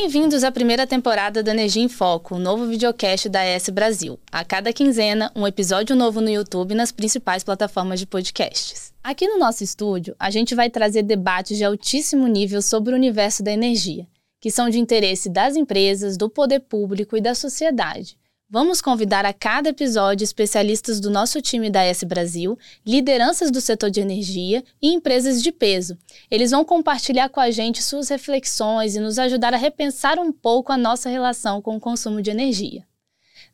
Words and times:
Bem-vindos 0.00 0.44
à 0.44 0.52
primeira 0.52 0.86
temporada 0.86 1.42
do 1.42 1.50
Energia 1.50 1.82
em 1.82 1.88
Foco, 1.88 2.36
o 2.36 2.38
novo 2.38 2.68
videocast 2.68 3.28
da 3.28 3.44
ES 3.44 3.68
Brasil. 3.70 4.16
A 4.30 4.44
cada 4.44 4.72
quinzena, 4.72 5.32
um 5.34 5.44
episódio 5.44 5.96
novo 5.96 6.20
no 6.20 6.30
YouTube 6.30 6.70
e 6.70 6.76
nas 6.76 6.92
principais 6.92 7.42
plataformas 7.42 7.98
de 7.98 8.06
podcasts. 8.06 8.92
Aqui 9.02 9.26
no 9.26 9.40
nosso 9.40 9.64
estúdio, 9.64 10.14
a 10.16 10.30
gente 10.30 10.54
vai 10.54 10.70
trazer 10.70 11.02
debates 11.02 11.58
de 11.58 11.64
altíssimo 11.64 12.28
nível 12.28 12.62
sobre 12.62 12.92
o 12.92 12.96
universo 12.96 13.42
da 13.42 13.50
energia, 13.50 14.06
que 14.40 14.52
são 14.52 14.70
de 14.70 14.78
interesse 14.78 15.28
das 15.28 15.56
empresas, 15.56 16.16
do 16.16 16.30
poder 16.30 16.60
público 16.60 17.16
e 17.16 17.20
da 17.20 17.34
sociedade. 17.34 18.16
Vamos 18.50 18.80
convidar 18.80 19.26
a 19.26 19.32
cada 19.34 19.68
episódio 19.68 20.24
especialistas 20.24 21.00
do 21.00 21.10
nosso 21.10 21.42
time 21.42 21.68
da 21.68 21.84
S 21.84 22.06
Brasil, 22.06 22.58
lideranças 22.84 23.50
do 23.50 23.60
setor 23.60 23.90
de 23.90 24.00
energia 24.00 24.64
e 24.80 24.88
empresas 24.90 25.42
de 25.42 25.52
peso. 25.52 25.98
Eles 26.30 26.50
vão 26.50 26.64
compartilhar 26.64 27.28
com 27.28 27.40
a 27.40 27.50
gente 27.50 27.82
suas 27.82 28.08
reflexões 28.08 28.96
e 28.96 29.00
nos 29.00 29.18
ajudar 29.18 29.52
a 29.52 29.58
repensar 29.58 30.18
um 30.18 30.32
pouco 30.32 30.72
a 30.72 30.78
nossa 30.78 31.10
relação 31.10 31.60
com 31.60 31.76
o 31.76 31.80
consumo 31.80 32.22
de 32.22 32.30
energia. 32.30 32.86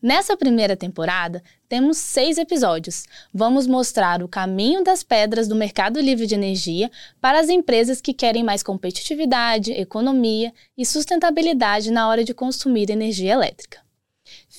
Nessa 0.00 0.36
primeira 0.36 0.76
temporada, 0.76 1.42
temos 1.68 1.98
seis 1.98 2.38
episódios. 2.38 3.02
Vamos 3.32 3.66
mostrar 3.66 4.22
o 4.22 4.28
caminho 4.28 4.84
das 4.84 5.02
pedras 5.02 5.48
do 5.48 5.56
mercado 5.56 5.98
livre 5.98 6.24
de 6.24 6.36
energia 6.36 6.88
para 7.20 7.40
as 7.40 7.48
empresas 7.48 8.00
que 8.00 8.14
querem 8.14 8.44
mais 8.44 8.62
competitividade, 8.62 9.72
economia 9.72 10.52
e 10.78 10.86
sustentabilidade 10.86 11.90
na 11.90 12.08
hora 12.08 12.22
de 12.22 12.32
consumir 12.32 12.90
energia 12.90 13.32
elétrica. 13.32 13.82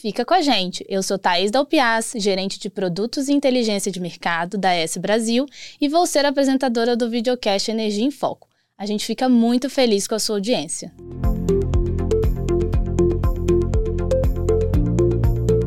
Fica 0.06 0.24
com 0.24 0.36
a 0.36 0.42
gente. 0.44 0.86
Eu 0.88 1.02
sou 1.02 1.18
Thaís 1.18 1.50
Dalpiaz, 1.50 2.14
gerente 2.18 2.60
de 2.60 2.70
produtos 2.70 3.28
e 3.28 3.34
inteligência 3.34 3.92
de 3.92 4.00
mercado 4.00 4.56
da 4.56 4.72
S 4.72 5.00
Brasil 5.00 5.48
e 5.82 5.90
vou 5.90 6.06
ser 6.06 6.28
apresentadora 6.28 6.96
do 6.96 7.10
videocast 7.10 7.70
Energia 7.70 8.06
em 8.06 8.12
Foco. 8.12 8.48
A 8.78 8.86
gente 8.86 9.04
fica 9.04 9.28
muito 9.28 9.68
feliz 9.68 10.08
com 10.08 10.14
a 10.14 10.20
sua 10.20 10.36
audiência. 10.36 10.94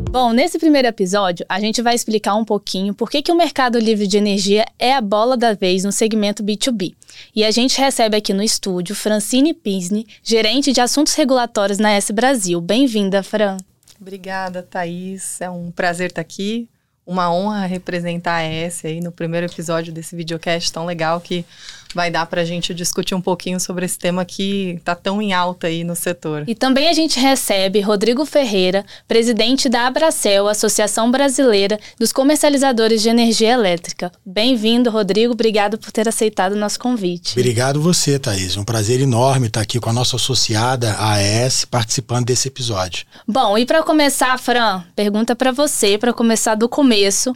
Bom, 0.08 0.32
nesse 0.32 0.56
primeiro 0.56 0.86
episódio, 0.86 1.44
a 1.48 1.58
gente 1.58 1.82
vai 1.82 1.96
explicar 1.96 2.36
um 2.36 2.44
pouquinho 2.44 2.94
por 2.94 3.10
que, 3.10 3.20
que 3.22 3.32
o 3.32 3.36
mercado 3.36 3.76
livre 3.76 4.06
de 4.06 4.18
energia 4.18 4.64
é 4.78 4.94
a 4.94 5.00
bola 5.00 5.36
da 5.36 5.52
vez 5.52 5.82
no 5.82 5.90
segmento 5.90 6.44
B2B. 6.44 6.94
E 7.34 7.44
a 7.44 7.50
gente 7.50 7.80
recebe 7.80 8.16
aqui 8.16 8.32
no 8.32 8.44
estúdio 8.44 8.94
Francine 8.94 9.52
Pisne, 9.52 10.06
gerente 10.22 10.72
de 10.72 10.80
assuntos 10.80 11.14
regulatórios 11.14 11.80
na 11.80 11.90
S 11.90 12.12
Brasil. 12.12 12.60
Bem-vinda, 12.60 13.20
Fran. 13.24 13.56
Obrigada, 14.00 14.62
Thaís. 14.62 15.40
É 15.40 15.50
um 15.50 15.70
prazer 15.70 16.10
estar 16.10 16.20
aqui. 16.20 16.68
Uma 17.06 17.32
honra 17.32 17.66
representar 17.66 18.36
a 18.36 18.42
S 18.42 18.86
aí 18.86 19.00
no 19.00 19.10
primeiro 19.10 19.46
episódio 19.46 19.92
desse 19.92 20.14
videocast 20.14 20.70
tão 20.70 20.84
legal 20.84 21.20
que 21.20 21.44
vai 21.94 22.10
dar 22.10 22.26
para 22.26 22.42
a 22.42 22.44
gente 22.44 22.74
discutir 22.74 23.14
um 23.14 23.20
pouquinho 23.20 23.58
sobre 23.58 23.84
esse 23.84 23.98
tema 23.98 24.24
que 24.24 24.74
está 24.78 24.94
tão 24.94 25.20
em 25.20 25.32
alta 25.32 25.66
aí 25.66 25.84
no 25.84 25.96
setor. 25.96 26.44
E 26.46 26.54
também 26.54 26.88
a 26.88 26.92
gente 26.92 27.18
recebe 27.18 27.80
Rodrigo 27.80 28.24
Ferreira, 28.24 28.84
presidente 29.06 29.68
da 29.68 29.86
Abracel, 29.86 30.48
Associação 30.48 31.10
Brasileira 31.10 31.78
dos 31.98 32.12
Comercializadores 32.12 33.02
de 33.02 33.08
Energia 33.08 33.52
Elétrica. 33.52 34.12
Bem-vindo, 34.24 34.90
Rodrigo. 34.90 35.32
Obrigado 35.32 35.78
por 35.78 35.90
ter 35.90 36.08
aceitado 36.08 36.52
o 36.52 36.56
nosso 36.56 36.78
convite. 36.78 37.38
Obrigado 37.38 37.80
você, 37.80 38.18
Thaís. 38.18 38.56
Um 38.56 38.64
prazer 38.64 39.00
enorme 39.00 39.46
estar 39.46 39.60
aqui 39.60 39.80
com 39.80 39.90
a 39.90 39.92
nossa 39.92 40.16
associada, 40.16 40.92
a 40.92 41.14
AES, 41.14 41.64
participando 41.64 42.26
desse 42.26 42.48
episódio. 42.48 43.06
Bom, 43.26 43.56
e 43.56 43.64
para 43.64 43.82
começar, 43.82 44.38
Fran, 44.38 44.82
pergunta 44.94 45.34
para 45.34 45.52
você, 45.52 45.98
para 45.98 46.12
começar 46.12 46.54
do 46.54 46.68
começo. 46.68 47.34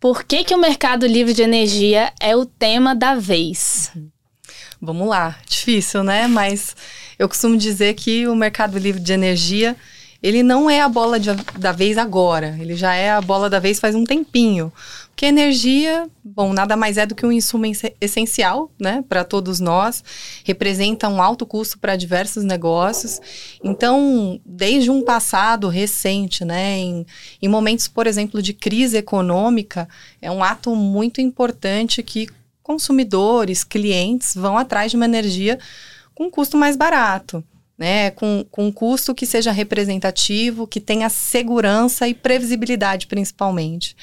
Por 0.00 0.24
que, 0.24 0.44
que 0.44 0.54
o 0.54 0.58
mercado 0.58 1.06
livre 1.06 1.34
de 1.34 1.42
energia 1.42 2.10
é 2.18 2.34
o 2.34 2.46
tema 2.46 2.94
da 2.94 3.16
vez? 3.16 3.92
Vamos 4.80 5.06
lá, 5.06 5.38
difícil, 5.46 6.02
né? 6.02 6.26
Mas 6.26 6.74
eu 7.18 7.28
costumo 7.28 7.54
dizer 7.54 7.92
que 7.92 8.26
o 8.26 8.34
mercado 8.34 8.78
livre 8.78 8.98
de 8.98 9.12
energia 9.12 9.76
ele 10.22 10.42
não 10.42 10.68
é 10.68 10.80
a 10.80 10.88
bola 10.88 11.18
de, 11.18 11.30
da 11.58 11.72
vez 11.72 11.96
agora, 11.96 12.56
ele 12.60 12.74
já 12.74 12.94
é 12.94 13.10
a 13.10 13.20
bola 13.20 13.48
da 13.48 13.58
vez 13.58 13.80
faz 13.80 13.94
um 13.94 14.04
tempinho. 14.04 14.72
Porque 15.20 15.26
energia, 15.26 16.08
bom, 16.24 16.52
nada 16.52 16.76
mais 16.76 16.96
é 16.96 17.04
do 17.04 17.14
que 17.14 17.26
um 17.26 17.32
insumo 17.32 17.64
essencial, 18.00 18.70
né, 18.80 19.04
para 19.06 19.22
todos 19.22 19.60
nós, 19.60 20.02
representa 20.44 21.08
um 21.08 21.20
alto 21.20 21.44
custo 21.44 21.78
para 21.78 21.94
diversos 21.94 22.42
negócios. 22.42 23.20
Então, 23.62 24.40
desde 24.46 24.90
um 24.90 25.02
passado 25.02 25.68
recente, 25.68 26.42
né, 26.42 26.78
em, 26.78 27.06
em 27.42 27.48
momentos, 27.48 27.86
por 27.86 28.06
exemplo, 28.06 28.40
de 28.40 28.54
crise 28.54 28.96
econômica, 28.96 29.86
é 30.22 30.30
um 30.30 30.42
ato 30.42 30.74
muito 30.74 31.20
importante 31.20 32.02
que 32.02 32.28
consumidores, 32.62 33.62
clientes 33.62 34.34
vão 34.34 34.56
atrás 34.56 34.90
de 34.90 34.96
uma 34.96 35.06
energia 35.06 35.58
com 36.14 36.30
custo 36.30 36.56
mais 36.56 36.76
barato 36.76 37.44
né, 37.80 38.10
com, 38.10 38.44
com 38.50 38.66
um 38.66 38.72
custo 38.72 39.14
que 39.14 39.24
seja 39.24 39.50
representativo, 39.50 40.66
que 40.66 40.78
tenha 40.78 41.08
segurança 41.08 42.06
e 42.06 42.12
previsibilidade, 42.12 43.06
principalmente. 43.06 43.96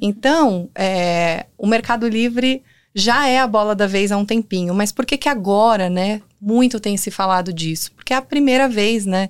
Então, 0.00 0.68
é, 0.74 1.46
o 1.56 1.68
Mercado 1.68 2.08
Livre 2.08 2.64
já 2.92 3.28
é 3.28 3.38
a 3.38 3.46
bola 3.46 3.76
da 3.76 3.86
vez 3.86 4.10
há 4.10 4.16
um 4.16 4.24
tempinho, 4.24 4.74
mas 4.74 4.90
por 4.90 5.06
que 5.06 5.16
que 5.16 5.28
agora, 5.28 5.88
né, 5.88 6.20
muito 6.40 6.80
tem 6.80 6.96
se 6.96 7.12
falado 7.12 7.52
disso? 7.52 7.92
Porque 7.92 8.12
é 8.12 8.16
a 8.16 8.22
primeira 8.22 8.68
vez, 8.68 9.06
né, 9.06 9.28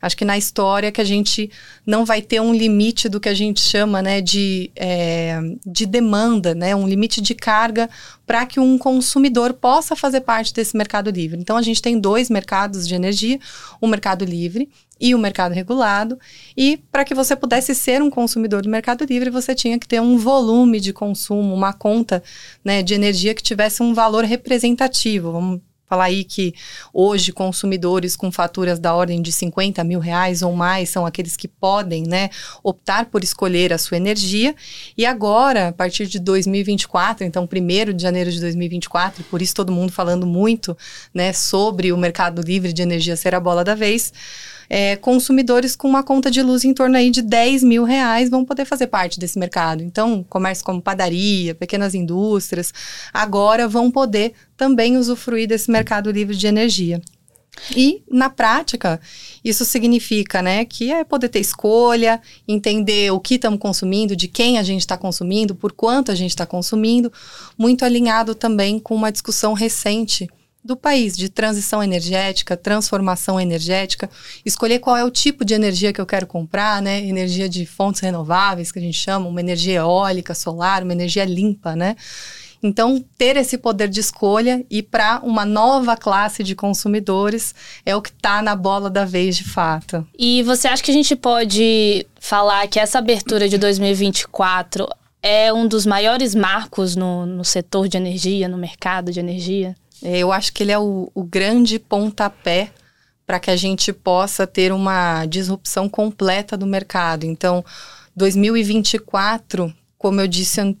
Acho 0.00 0.16
que 0.16 0.24
na 0.24 0.38
história 0.38 0.90
que 0.90 1.00
a 1.00 1.04
gente 1.04 1.50
não 1.86 2.04
vai 2.04 2.22
ter 2.22 2.40
um 2.40 2.54
limite 2.54 3.08
do 3.08 3.20
que 3.20 3.28
a 3.28 3.34
gente 3.34 3.60
chama 3.60 4.00
né, 4.00 4.20
de, 4.20 4.70
é, 4.74 5.38
de 5.66 5.84
demanda, 5.84 6.54
né, 6.54 6.74
um 6.74 6.88
limite 6.88 7.20
de 7.20 7.34
carga 7.34 7.88
para 8.26 8.46
que 8.46 8.58
um 8.58 8.78
consumidor 8.78 9.52
possa 9.52 9.94
fazer 9.94 10.22
parte 10.22 10.54
desse 10.54 10.76
mercado 10.76 11.10
livre. 11.10 11.38
Então, 11.38 11.56
a 11.56 11.62
gente 11.62 11.82
tem 11.82 11.98
dois 11.98 12.30
mercados 12.30 12.86
de 12.88 12.94
energia, 12.94 13.38
o 13.80 13.86
mercado 13.86 14.24
livre 14.24 14.68
e 15.00 15.14
o 15.14 15.18
mercado 15.18 15.52
regulado. 15.52 16.18
E 16.56 16.76
para 16.92 17.04
que 17.04 17.14
você 17.14 17.34
pudesse 17.34 17.74
ser 17.74 18.02
um 18.02 18.10
consumidor 18.10 18.62
do 18.62 18.68
mercado 18.68 19.04
livre, 19.04 19.30
você 19.30 19.54
tinha 19.54 19.78
que 19.78 19.88
ter 19.88 20.00
um 20.00 20.16
volume 20.16 20.78
de 20.78 20.92
consumo, 20.92 21.54
uma 21.54 21.72
conta 21.72 22.22
né, 22.64 22.82
de 22.82 22.94
energia 22.94 23.34
que 23.34 23.42
tivesse 23.42 23.82
um 23.82 23.94
valor 23.94 24.24
representativo. 24.24 25.32
Vamos 25.32 25.60
falar 25.90 26.04
aí 26.04 26.22
que 26.22 26.54
hoje 26.94 27.32
consumidores 27.32 28.14
com 28.14 28.30
faturas 28.30 28.78
da 28.78 28.94
ordem 28.94 29.20
de 29.20 29.32
50 29.32 29.82
mil 29.82 29.98
reais 29.98 30.40
ou 30.40 30.52
mais 30.52 30.88
são 30.88 31.04
aqueles 31.04 31.36
que 31.36 31.48
podem, 31.48 32.04
né, 32.04 32.30
optar 32.62 33.06
por 33.06 33.24
escolher 33.24 33.72
a 33.72 33.78
sua 33.78 33.96
energia. 33.96 34.54
E 34.96 35.04
agora, 35.04 35.68
a 35.68 35.72
partir 35.72 36.06
de 36.06 36.20
2024, 36.20 37.26
então 37.26 37.48
1 37.52 37.92
de 37.92 38.02
janeiro 38.04 38.30
de 38.30 38.40
2024, 38.40 39.24
por 39.24 39.42
isso 39.42 39.52
todo 39.52 39.72
mundo 39.72 39.90
falando 39.90 40.24
muito, 40.24 40.78
né, 41.12 41.32
sobre 41.32 41.92
o 41.92 41.98
mercado 41.98 42.40
livre 42.40 42.72
de 42.72 42.82
energia 42.82 43.16
ser 43.16 43.34
a 43.34 43.40
bola 43.40 43.64
da 43.64 43.74
vez, 43.74 44.12
é, 44.72 44.94
consumidores 44.94 45.74
com 45.74 45.88
uma 45.88 46.04
conta 46.04 46.30
de 46.30 46.40
luz 46.40 46.64
em 46.64 46.72
torno 46.72 46.96
aí 46.96 47.10
de 47.10 47.20
10 47.20 47.64
mil 47.64 47.82
reais 47.82 48.30
vão 48.30 48.44
poder 48.44 48.64
fazer 48.64 48.86
parte 48.86 49.18
desse 49.18 49.36
mercado. 49.36 49.82
Então, 49.82 50.24
comércio 50.30 50.64
como 50.64 50.80
padaria, 50.80 51.56
pequenas 51.56 51.92
indústrias, 51.92 52.72
agora 53.12 53.66
vão 53.66 53.90
poder 53.90 54.32
também 54.56 54.96
usufruir 54.96 55.48
desse 55.48 55.68
mercado 55.72 56.08
livre 56.12 56.36
de 56.36 56.46
energia. 56.46 57.02
E, 57.76 58.04
na 58.08 58.30
prática, 58.30 59.00
isso 59.44 59.64
significa 59.64 60.40
né, 60.40 60.64
que 60.64 60.92
é 60.92 61.02
poder 61.02 61.28
ter 61.28 61.40
escolha, 61.40 62.22
entender 62.46 63.10
o 63.10 63.18
que 63.18 63.34
estamos 63.34 63.58
consumindo, 63.58 64.14
de 64.14 64.28
quem 64.28 64.56
a 64.56 64.62
gente 64.62 64.80
está 64.80 64.96
consumindo, 64.96 65.54
por 65.54 65.72
quanto 65.72 66.12
a 66.12 66.14
gente 66.14 66.30
está 66.30 66.46
consumindo, 66.46 67.12
muito 67.58 67.84
alinhado 67.84 68.36
também 68.36 68.78
com 68.78 68.94
uma 68.94 69.10
discussão 69.10 69.52
recente 69.52 70.28
do 70.62 70.76
país, 70.76 71.16
de 71.16 71.28
transição 71.28 71.82
energética, 71.82 72.56
transformação 72.56 73.40
energética, 73.40 74.10
escolher 74.44 74.78
qual 74.78 74.96
é 74.96 75.04
o 75.04 75.10
tipo 75.10 75.44
de 75.44 75.54
energia 75.54 75.92
que 75.92 76.00
eu 76.00 76.06
quero 76.06 76.26
comprar, 76.26 76.82
né? 76.82 77.00
Energia 77.00 77.48
de 77.48 77.64
fontes 77.64 78.00
renováveis, 78.00 78.70
que 78.70 78.78
a 78.78 78.82
gente 78.82 78.98
chama, 78.98 79.28
uma 79.28 79.40
energia 79.40 79.80
eólica, 79.80 80.34
solar, 80.34 80.82
uma 80.82 80.92
energia 80.92 81.24
limpa, 81.24 81.74
né? 81.74 81.96
Então, 82.62 83.02
ter 83.16 83.36
esse 83.36 83.56
poder 83.56 83.88
de 83.88 84.00
escolha 84.00 84.64
e 84.70 84.82
para 84.82 85.20
uma 85.22 85.46
nova 85.46 85.96
classe 85.96 86.44
de 86.44 86.54
consumidores 86.54 87.54
é 87.86 87.96
o 87.96 88.02
que 88.02 88.10
está 88.10 88.42
na 88.42 88.54
bola 88.54 88.90
da 88.90 89.04
vez 89.04 89.36
de 89.36 89.44
fato. 89.44 90.06
E 90.18 90.42
você 90.42 90.68
acha 90.68 90.82
que 90.82 90.90
a 90.90 90.94
gente 90.94 91.16
pode 91.16 92.06
falar 92.20 92.68
que 92.68 92.78
essa 92.78 92.98
abertura 92.98 93.48
de 93.48 93.56
2024 93.56 94.86
é 95.22 95.52
um 95.52 95.66
dos 95.66 95.86
maiores 95.86 96.34
marcos 96.34 96.94
no, 96.96 97.24
no 97.24 97.44
setor 97.44 97.88
de 97.88 97.96
energia, 97.96 98.46
no 98.46 98.58
mercado 98.58 99.10
de 99.10 99.20
energia? 99.20 99.74
É, 100.02 100.18
eu 100.18 100.32
acho 100.32 100.52
que 100.52 100.62
ele 100.62 100.72
é 100.72 100.78
o, 100.78 101.10
o 101.14 101.22
grande 101.22 101.78
pontapé 101.78 102.72
para 103.26 103.38
que 103.38 103.50
a 103.50 103.56
gente 103.56 103.92
possa 103.92 104.46
ter 104.46 104.72
uma 104.72 105.24
disrupção 105.26 105.88
completa 105.88 106.56
do 106.56 106.66
mercado. 106.66 107.24
Então, 107.24 107.64
2024, 108.16 109.72
como 109.96 110.20
eu 110.20 110.26
disse 110.26 110.76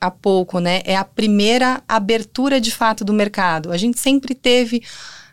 há 0.00 0.10
pouco, 0.10 0.58
né, 0.58 0.82
é 0.84 0.96
a 0.96 1.04
primeira 1.04 1.80
abertura 1.86 2.60
de 2.60 2.72
fato 2.72 3.04
do 3.04 3.12
mercado. 3.12 3.70
A 3.70 3.76
gente 3.76 4.00
sempre 4.00 4.34
teve 4.34 4.82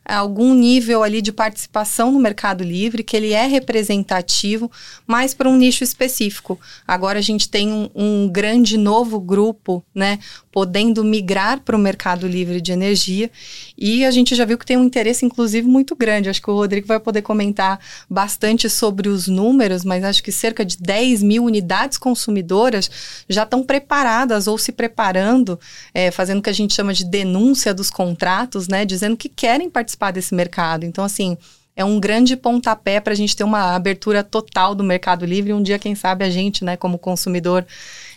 algum 0.06 0.53
nível 0.53 1.03
ali 1.03 1.21
de 1.21 1.31
participação 1.31 2.12
no 2.12 2.19
Mercado 2.19 2.63
Livre, 2.63 3.03
que 3.03 3.15
ele 3.15 3.31
é 3.31 3.45
representativo, 3.45 4.71
mas 5.06 5.33
para 5.33 5.50
um 5.50 5.56
nicho 5.56 5.83
específico. 5.83 6.59
Agora 6.88 7.19
a 7.19 7.21
gente 7.21 7.50
tem 7.50 7.71
um, 7.71 7.89
um, 7.94 8.27
grande 8.27 8.77
novo 8.77 9.19
grupo, 9.19 9.83
né, 9.94 10.19
podendo 10.51 11.04
migrar 11.04 11.62
para 11.62 11.75
o 11.75 11.80
mercado 11.80 12.28
livre 12.28 12.60
de 12.60 12.72
energia. 12.72 13.30
E 13.78 14.06
a 14.06 14.12
gente 14.12 14.36
já 14.36 14.46
viu 14.46 14.57
que 14.57 14.66
tem 14.66 14.78
um 14.78 14.84
interesse, 14.84 15.25
inclusive, 15.25 15.68
muito 15.68 15.96
grande. 15.96 16.30
Acho 16.30 16.42
que 16.42 16.50
o 16.50 16.56
Rodrigo 16.56 16.88
vai 16.88 17.00
poder 17.00 17.22
comentar 17.22 17.80
bastante 18.10 18.69
sobre 18.69 19.10
os 19.10 19.28
números, 19.28 19.84
mas 19.84 20.04
acho 20.04 20.24
que 20.24 20.31
cerca 20.31 20.66
de 20.66 20.78
10 20.78 21.24
mil 21.24 21.44
unidades 21.44 21.98
consumidoras 21.98 22.90
já 23.28 23.44
estão 23.44 23.63
preparadas 23.63 24.48
ou 24.48 24.57
se 24.57 24.72
preparando, 24.72 25.60
é, 25.94 26.12
fazendo 26.12 26.40
o 26.40 26.42
que 26.42 26.50
a 26.50 26.54
gente 26.54 26.74
chama 26.74 26.94
de 26.94 27.06
denúncia 27.06 27.74
dos 27.74 27.90
contratos, 27.90 28.68
né? 28.68 28.86
Dizendo 28.86 29.16
que 29.16 29.30
querem 29.30 29.69
participar 29.69 30.12
desse 30.12 30.34
mercado. 30.34 30.86
Então, 30.86 31.04
assim 31.04 31.38
é 31.80 31.86
um 31.86 31.98
grande 31.98 32.36
pontapé 32.36 33.00
para 33.00 33.13
a 33.13 33.16
gente 33.16 33.34
ter 33.34 33.46
uma 33.46 33.74
abertura 33.74 34.22
total 34.22 34.75
do 34.75 34.84
Mercado 34.84 35.25
Livre. 35.25 35.54
Um 35.54 35.63
dia, 35.63 35.80
quem 35.80 35.96
sabe, 35.96 36.25
a 36.25 36.30
gente, 36.30 36.62
né, 36.62 36.75
como 36.75 37.00
consumidor 37.00 37.66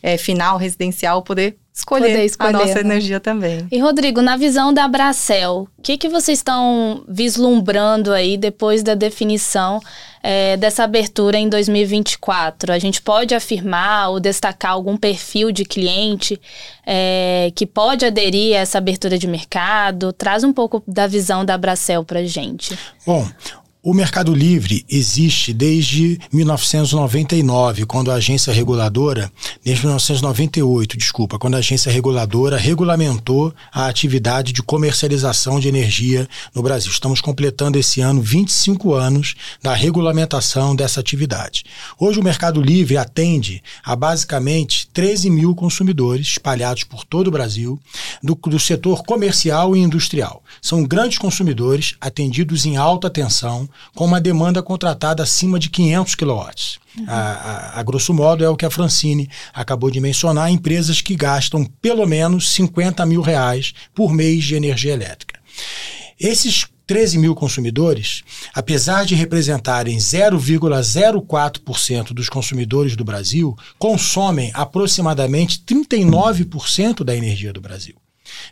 é, 0.03 0.19
final, 0.19 0.59
residencial, 0.59 1.23
poder 1.23 1.57
escolher, 1.75 2.09
poder 2.09 2.25
escolher 2.25 2.57
a 2.57 2.59
nossa 2.59 2.75
né? 2.75 2.81
energia 2.81 3.19
também. 3.19 3.67
E, 3.71 3.79
Rodrigo, 3.79 4.21
na 4.21 4.37
visão 4.37 4.75
da 4.75 4.87
Bracel, 4.87 5.67
o 5.79 5.83
que, 5.83 5.97
que 5.97 6.09
vocês 6.09 6.39
estão 6.39 7.03
vislumbrando 7.09 8.13
aí 8.13 8.37
depois 8.37 8.83
da 8.83 8.95
definição 8.95 9.81
é, 10.23 10.57
dessa 10.59 10.85
abertura 10.85 11.39
em 11.39 11.49
2024? 11.49 12.73
A 12.73 12.79
gente 12.79 13.01
pode 13.01 13.35
afirmar 13.35 14.11
ou 14.11 14.21
destacar 14.21 14.73
algum 14.73 14.99
perfil 14.99 15.51
de 15.51 15.65
cliente 15.65 16.39
é, 16.87 17.51
que 17.55 17.67
pode 17.67 18.05
aderir 18.05 18.55
a 18.55 18.61
essa 18.61 18.77
abertura 18.77 19.19
de 19.19 19.27
mercado? 19.27 20.13
Traz 20.13 20.45
um 20.45 20.53
pouco 20.53 20.83
da 20.87 21.07
visão 21.07 21.43
da 21.43 21.57
Bracel 21.57 22.05
para 22.05 22.23
gente. 22.25 22.79
Bom, 23.07 23.27
o 23.85 23.93
Mercado 23.93 24.33
Livre 24.33 24.87
existe 24.89 25.53
desde 25.53 26.17
1999, 26.33 27.85
quando 27.85 28.13
a 28.13 28.15
agência 28.15 28.53
reguladora, 28.53 29.29
desde 29.65 29.85
1998, 29.85 30.97
desculpa, 30.97 31.37
quando 31.37 31.57
a 31.57 31.59
agência 31.59 31.91
reguladora 31.91 32.57
regulamentou 32.57 33.53
a 33.73 33.89
atividade 33.89 34.53
de 34.53 34.63
comercialização 34.63 35.59
de 35.59 35.67
energia 35.67 36.29
no 36.55 36.63
Brasil. 36.63 36.93
Estamos 36.93 37.21
completando 37.21 37.77
esse 37.77 38.01
ano 38.01 38.23
25 38.23 38.95
anos 38.95 39.35
da 39.61 39.75
regulamentação 39.75 40.77
dessa 40.77 41.01
atividade. 41.01 41.65
Hoje 41.99 42.21
o 42.21 42.25
Mercado 42.25 42.63
Livre 42.63 42.97
atende 42.97 43.61
a 43.83 43.97
basicamente 43.97 44.87
13 44.93 45.29
mil 45.29 45.57
consumidores 45.57 46.29
espalhados 46.29 46.85
por 46.85 47.05
todo 47.05 47.27
o 47.27 47.33
Brasil, 47.33 47.81
do, 48.23 48.37
do 48.37 48.61
setor 48.61 49.03
comercial 49.03 49.75
e 49.75 49.81
industrial. 49.81 50.41
São 50.61 50.85
grandes 50.85 51.19
consumidores 51.19 51.97
atendidos 52.01 52.65
em 52.65 52.77
alta 52.77 53.11
tensão 53.11 53.69
com 53.95 54.05
uma 54.05 54.21
demanda 54.21 54.63
contratada 54.63 55.23
acima 55.23 55.59
de 55.59 55.71
500 55.71 56.15
kW. 56.15 56.33
Uhum. 56.99 57.05
A, 57.07 57.15
a, 57.15 57.81
a, 57.81 57.83
grosso 57.83 58.13
modo, 58.13 58.45
é 58.45 58.49
o 58.49 58.57
que 58.57 58.67
a 58.67 58.71
Francine 58.71 59.31
acabou 59.53 59.91
de 59.91 60.01
mencionar, 60.01 60.51
empresas 60.51 61.01
que 61.01 61.17
gastam 61.17 61.65
pelo 61.81 62.07
menos 62.07 62.51
50 62.51 63.05
mil 63.07 63.23
reais 63.23 63.73
por 63.95 64.13
mês 64.13 64.45
de 64.45 64.55
energia 64.55 64.93
elétrica. 64.93 65.41
Esses 66.21 66.67
13 66.87 67.19
mil 67.19 67.35
consumidores, 67.35 68.23
apesar 68.53 69.07
de 69.07 69.15
representarem 69.15 69.97
0,04% 69.97 72.13
dos 72.13 72.29
consumidores 72.29 72.95
do 72.97 73.05
Brasil, 73.05 73.57
consomem 73.79 74.51
aproximadamente 74.53 75.63
39% 75.67 77.05
da 77.05 77.17
energia 77.17 77.53
do 77.53 77.61
Brasil. 77.61 78.02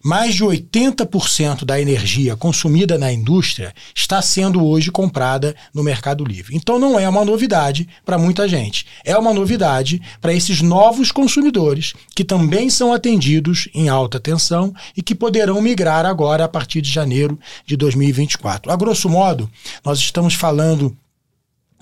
Mais 0.02 0.34
de 0.34 0.44
80% 0.44 1.64
da 1.64 1.81
energia 1.81 2.37
consumida 2.37 2.98
na 2.98 3.12
indústria 3.12 3.75
está 3.94 4.20
sendo 4.22 4.64
hoje 4.64 4.90
comprada 4.90 5.54
no 5.75 5.82
Mercado 5.82 6.25
Livre. 6.25 6.56
Então 6.56 6.78
não 6.78 6.98
é 6.98 7.08
uma 7.08 7.25
novidade 7.25 7.88
para 8.04 8.19
muita 8.19 8.48
gente. 8.48 8.87
É 9.04 9.16
uma 9.16 9.32
novidade 9.32 10.00
para 10.20 10.32
esses 10.32 10.62
novos 10.62 11.12
consumidores 11.12 11.92
que 12.14 12.25
também 12.25 12.70
são 12.70 12.92
atendidos 12.92 13.69
em 13.75 13.88
alta 13.88 14.20
tensão 14.20 14.75
e 14.96 15.02
que 15.02 15.14
poderão 15.14 15.60
migrar 15.60 16.06
agora 16.06 16.44
a 16.44 16.48
partir 16.48 16.81
de 16.81 16.90
janeiro 16.90 17.38
de 17.66 17.76
2024. 17.76 18.70
A 18.70 18.76
grosso 18.76 19.08
modo, 19.08 19.50
nós 19.84 19.98
estamos 19.98 20.34
falando 20.34 20.96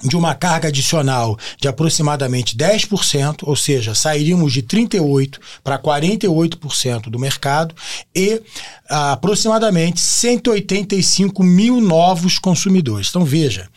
de 0.03 0.17
uma 0.17 0.35
carga 0.35 0.69
adicional 0.69 1.37
de 1.61 1.69
aproximadamente 1.69 2.57
10%, 2.57 3.39
ou 3.43 3.57
seja, 3.57 3.95
sairíamos 3.95 4.53
de 4.53 4.63
38% 4.63 5.39
para 5.63 5.79
48% 5.79 7.11
do 7.11 7.19
mercado 7.19 7.75
e 8.15 8.41
ah, 8.89 9.13
aproximadamente 9.13 10.01
185 10.01 11.43
mil 11.43 11.81
novos 11.81 12.39
consumidores. 12.39 13.09
Então 13.09 13.25
veja, 13.25 13.69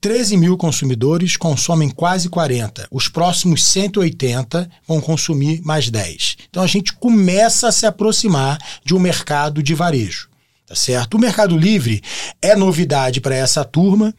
13 0.00 0.36
mil 0.36 0.56
consumidores 0.56 1.36
consomem 1.36 1.88
quase 1.88 2.28
40. 2.28 2.86
Os 2.90 3.08
próximos 3.08 3.64
180 3.64 4.70
vão 4.86 5.00
consumir 5.00 5.62
mais 5.62 5.88
10. 5.88 6.36
Então 6.50 6.62
a 6.62 6.66
gente 6.66 6.92
começa 6.92 7.68
a 7.68 7.72
se 7.72 7.86
aproximar 7.86 8.58
de 8.84 8.94
um 8.94 8.98
mercado 8.98 9.62
de 9.62 9.74
varejo. 9.74 10.28
Tá 10.66 10.74
certo? 10.74 11.14
O 11.14 11.20
Mercado 11.20 11.56
Livre 11.58 12.02
é 12.40 12.56
novidade 12.56 13.20
para 13.20 13.34
essa 13.34 13.64
turma. 13.64 14.14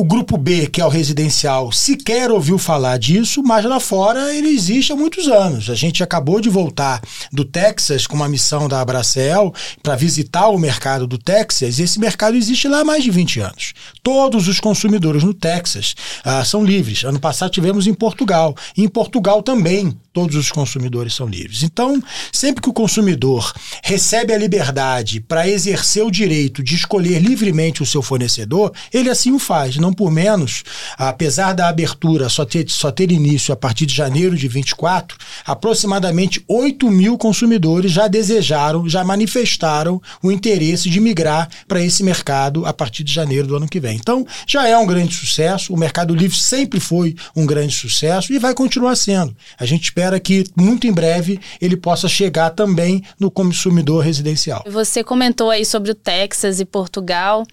O 0.00 0.04
grupo 0.04 0.38
B, 0.38 0.66
que 0.66 0.80
é 0.80 0.86
o 0.86 0.88
residencial, 0.88 1.70
sequer 1.70 2.30
ouviu 2.30 2.56
falar 2.56 2.98
disso, 2.98 3.42
mas 3.42 3.66
lá 3.66 3.78
fora 3.78 4.34
ele 4.34 4.48
existe 4.48 4.94
há 4.94 4.96
muitos 4.96 5.28
anos. 5.28 5.68
A 5.68 5.74
gente 5.74 6.02
acabou 6.02 6.40
de 6.40 6.48
voltar 6.48 7.02
do 7.30 7.44
Texas 7.44 8.06
com 8.06 8.16
uma 8.16 8.26
missão 8.26 8.66
da 8.66 8.80
Abracel 8.80 9.52
para 9.82 9.96
visitar 9.96 10.48
o 10.48 10.58
mercado 10.58 11.06
do 11.06 11.18
Texas, 11.18 11.78
e 11.78 11.82
esse 11.82 12.00
mercado 12.00 12.34
existe 12.34 12.66
lá 12.66 12.80
há 12.80 12.84
mais 12.84 13.04
de 13.04 13.10
20 13.10 13.40
anos. 13.40 13.74
Todos 14.02 14.48
os 14.48 14.58
consumidores 14.58 15.22
no 15.22 15.34
Texas 15.34 15.94
ah, 16.24 16.42
são 16.46 16.64
livres. 16.64 17.04
Ano 17.04 17.20
passado 17.20 17.50
tivemos 17.50 17.86
em 17.86 17.92
Portugal. 17.92 18.56
E 18.74 18.82
em 18.82 18.88
Portugal 18.88 19.42
também 19.42 19.94
todos 20.14 20.34
os 20.34 20.50
consumidores 20.50 21.14
são 21.14 21.26
livres. 21.26 21.62
Então, 21.62 22.02
sempre 22.32 22.62
que 22.62 22.68
o 22.68 22.72
consumidor 22.72 23.52
recebe 23.82 24.32
a 24.32 24.38
liberdade 24.38 25.20
para 25.20 25.46
exercer 25.46 26.02
o 26.02 26.10
direito 26.10 26.62
de 26.62 26.74
escolher 26.74 27.20
livremente 27.20 27.82
o 27.82 27.86
seu 27.86 28.00
fornecedor, 28.00 28.72
ele 28.92 29.10
assim 29.10 29.32
o 29.32 29.38
faz. 29.38 29.76
Não 29.76 29.89
por 29.92 30.10
menos, 30.10 30.62
apesar 30.96 31.52
da 31.52 31.68
abertura 31.68 32.28
só 32.28 32.44
ter, 32.44 32.68
só 32.68 32.90
ter 32.90 33.10
início 33.10 33.52
a 33.52 33.56
partir 33.56 33.86
de 33.86 33.94
janeiro 33.94 34.36
de 34.36 34.48
24, 34.48 35.16
aproximadamente 35.44 36.42
8 36.48 36.90
mil 36.90 37.16
consumidores 37.16 37.92
já 37.92 38.08
desejaram, 38.08 38.88
já 38.88 39.04
manifestaram 39.04 40.00
o 40.22 40.30
interesse 40.30 40.88
de 40.88 41.00
migrar 41.00 41.48
para 41.66 41.82
esse 41.82 42.02
mercado 42.02 42.66
a 42.66 42.72
partir 42.72 43.04
de 43.04 43.12
janeiro 43.12 43.46
do 43.46 43.56
ano 43.56 43.68
que 43.68 43.80
vem. 43.80 43.96
Então, 43.96 44.26
já 44.46 44.66
é 44.68 44.76
um 44.76 44.86
grande 44.86 45.14
sucesso. 45.14 45.72
O 45.72 45.76
Mercado 45.76 46.14
Livre 46.14 46.36
sempre 46.36 46.80
foi 46.80 47.14
um 47.34 47.46
grande 47.46 47.74
sucesso 47.74 48.32
e 48.32 48.38
vai 48.38 48.54
continuar 48.54 48.96
sendo. 48.96 49.34
A 49.58 49.66
gente 49.66 49.84
espera 49.84 50.18
que 50.18 50.44
muito 50.56 50.86
em 50.86 50.92
breve 50.92 51.40
ele 51.60 51.76
possa 51.76 52.08
chegar 52.08 52.50
também 52.50 53.02
no 53.18 53.30
consumidor 53.30 54.04
residencial. 54.04 54.64
Você 54.66 55.02
comentou 55.04 55.50
aí 55.50 55.64
sobre 55.64 55.90
o 55.90 55.94
Texas 55.94 56.60
e 56.60 56.64
Portugal. 56.64 57.44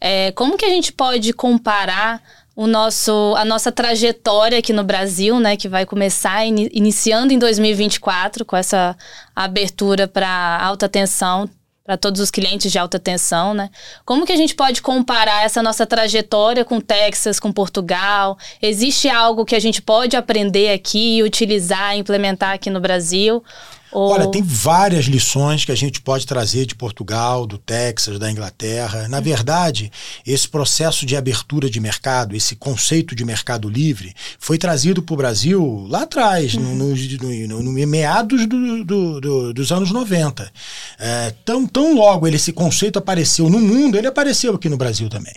É, 0.00 0.32
como 0.32 0.56
que 0.56 0.64
a 0.64 0.70
gente 0.70 0.92
pode 0.92 1.32
comparar 1.64 2.22
o 2.54 2.66
nosso, 2.66 3.34
a 3.36 3.44
nossa 3.44 3.72
trajetória 3.72 4.58
aqui 4.58 4.72
no 4.72 4.84
Brasil, 4.84 5.40
né, 5.40 5.56
que 5.56 5.68
vai 5.68 5.86
começar 5.86 6.44
in, 6.44 6.68
iniciando 6.72 7.32
em 7.32 7.38
2024 7.38 8.44
com 8.44 8.54
essa 8.54 8.94
abertura 9.34 10.06
para 10.06 10.60
alta 10.62 10.88
tensão 10.88 11.48
para 11.82 11.96
todos 11.98 12.20
os 12.20 12.30
clientes 12.30 12.72
de 12.72 12.78
alta 12.78 12.98
tensão, 12.98 13.52
né? 13.52 13.68
Como 14.06 14.24
que 14.24 14.32
a 14.32 14.36
gente 14.36 14.54
pode 14.54 14.80
comparar 14.80 15.44
essa 15.44 15.62
nossa 15.62 15.84
trajetória 15.84 16.64
com 16.64 16.80
Texas, 16.80 17.38
com 17.38 17.52
Portugal? 17.52 18.38
Existe 18.62 19.06
algo 19.06 19.44
que 19.44 19.54
a 19.54 19.60
gente 19.60 19.82
pode 19.82 20.16
aprender 20.16 20.72
aqui, 20.72 21.22
utilizar, 21.22 21.94
implementar 21.94 22.54
aqui 22.54 22.70
no 22.70 22.80
Brasil? 22.80 23.44
Ou... 23.94 24.10
Olha, 24.10 24.26
tem 24.28 24.42
várias 24.42 25.04
lições 25.04 25.64
que 25.64 25.70
a 25.70 25.76
gente 25.76 26.00
pode 26.00 26.26
trazer 26.26 26.66
de 26.66 26.74
Portugal, 26.74 27.46
do 27.46 27.56
Texas, 27.56 28.18
da 28.18 28.30
Inglaterra. 28.30 29.06
Na 29.08 29.20
verdade, 29.20 29.90
esse 30.26 30.48
processo 30.48 31.06
de 31.06 31.16
abertura 31.16 31.70
de 31.70 31.78
mercado, 31.78 32.34
esse 32.34 32.56
conceito 32.56 33.14
de 33.14 33.24
mercado 33.24 33.68
livre, 33.68 34.12
foi 34.36 34.58
trazido 34.58 35.00
para 35.00 35.14
o 35.14 35.16
Brasil 35.16 35.86
lá 35.88 36.02
atrás, 36.02 36.54
uhum. 36.54 36.74
no, 36.74 36.94
no, 36.96 37.46
no, 37.46 37.62
no, 37.62 37.86
meados 37.86 38.46
do, 38.46 38.84
do, 38.84 39.20
do, 39.20 39.54
dos 39.54 39.70
anos 39.70 39.92
90. 39.92 40.50
É, 40.98 41.32
tão, 41.44 41.64
tão 41.64 41.94
logo 41.94 42.26
ele, 42.26 42.34
esse 42.34 42.52
conceito 42.52 42.98
apareceu 42.98 43.48
no 43.48 43.60
mundo, 43.60 43.96
ele 43.96 44.08
apareceu 44.08 44.56
aqui 44.56 44.68
no 44.68 44.76
Brasil 44.76 45.08
também. 45.08 45.34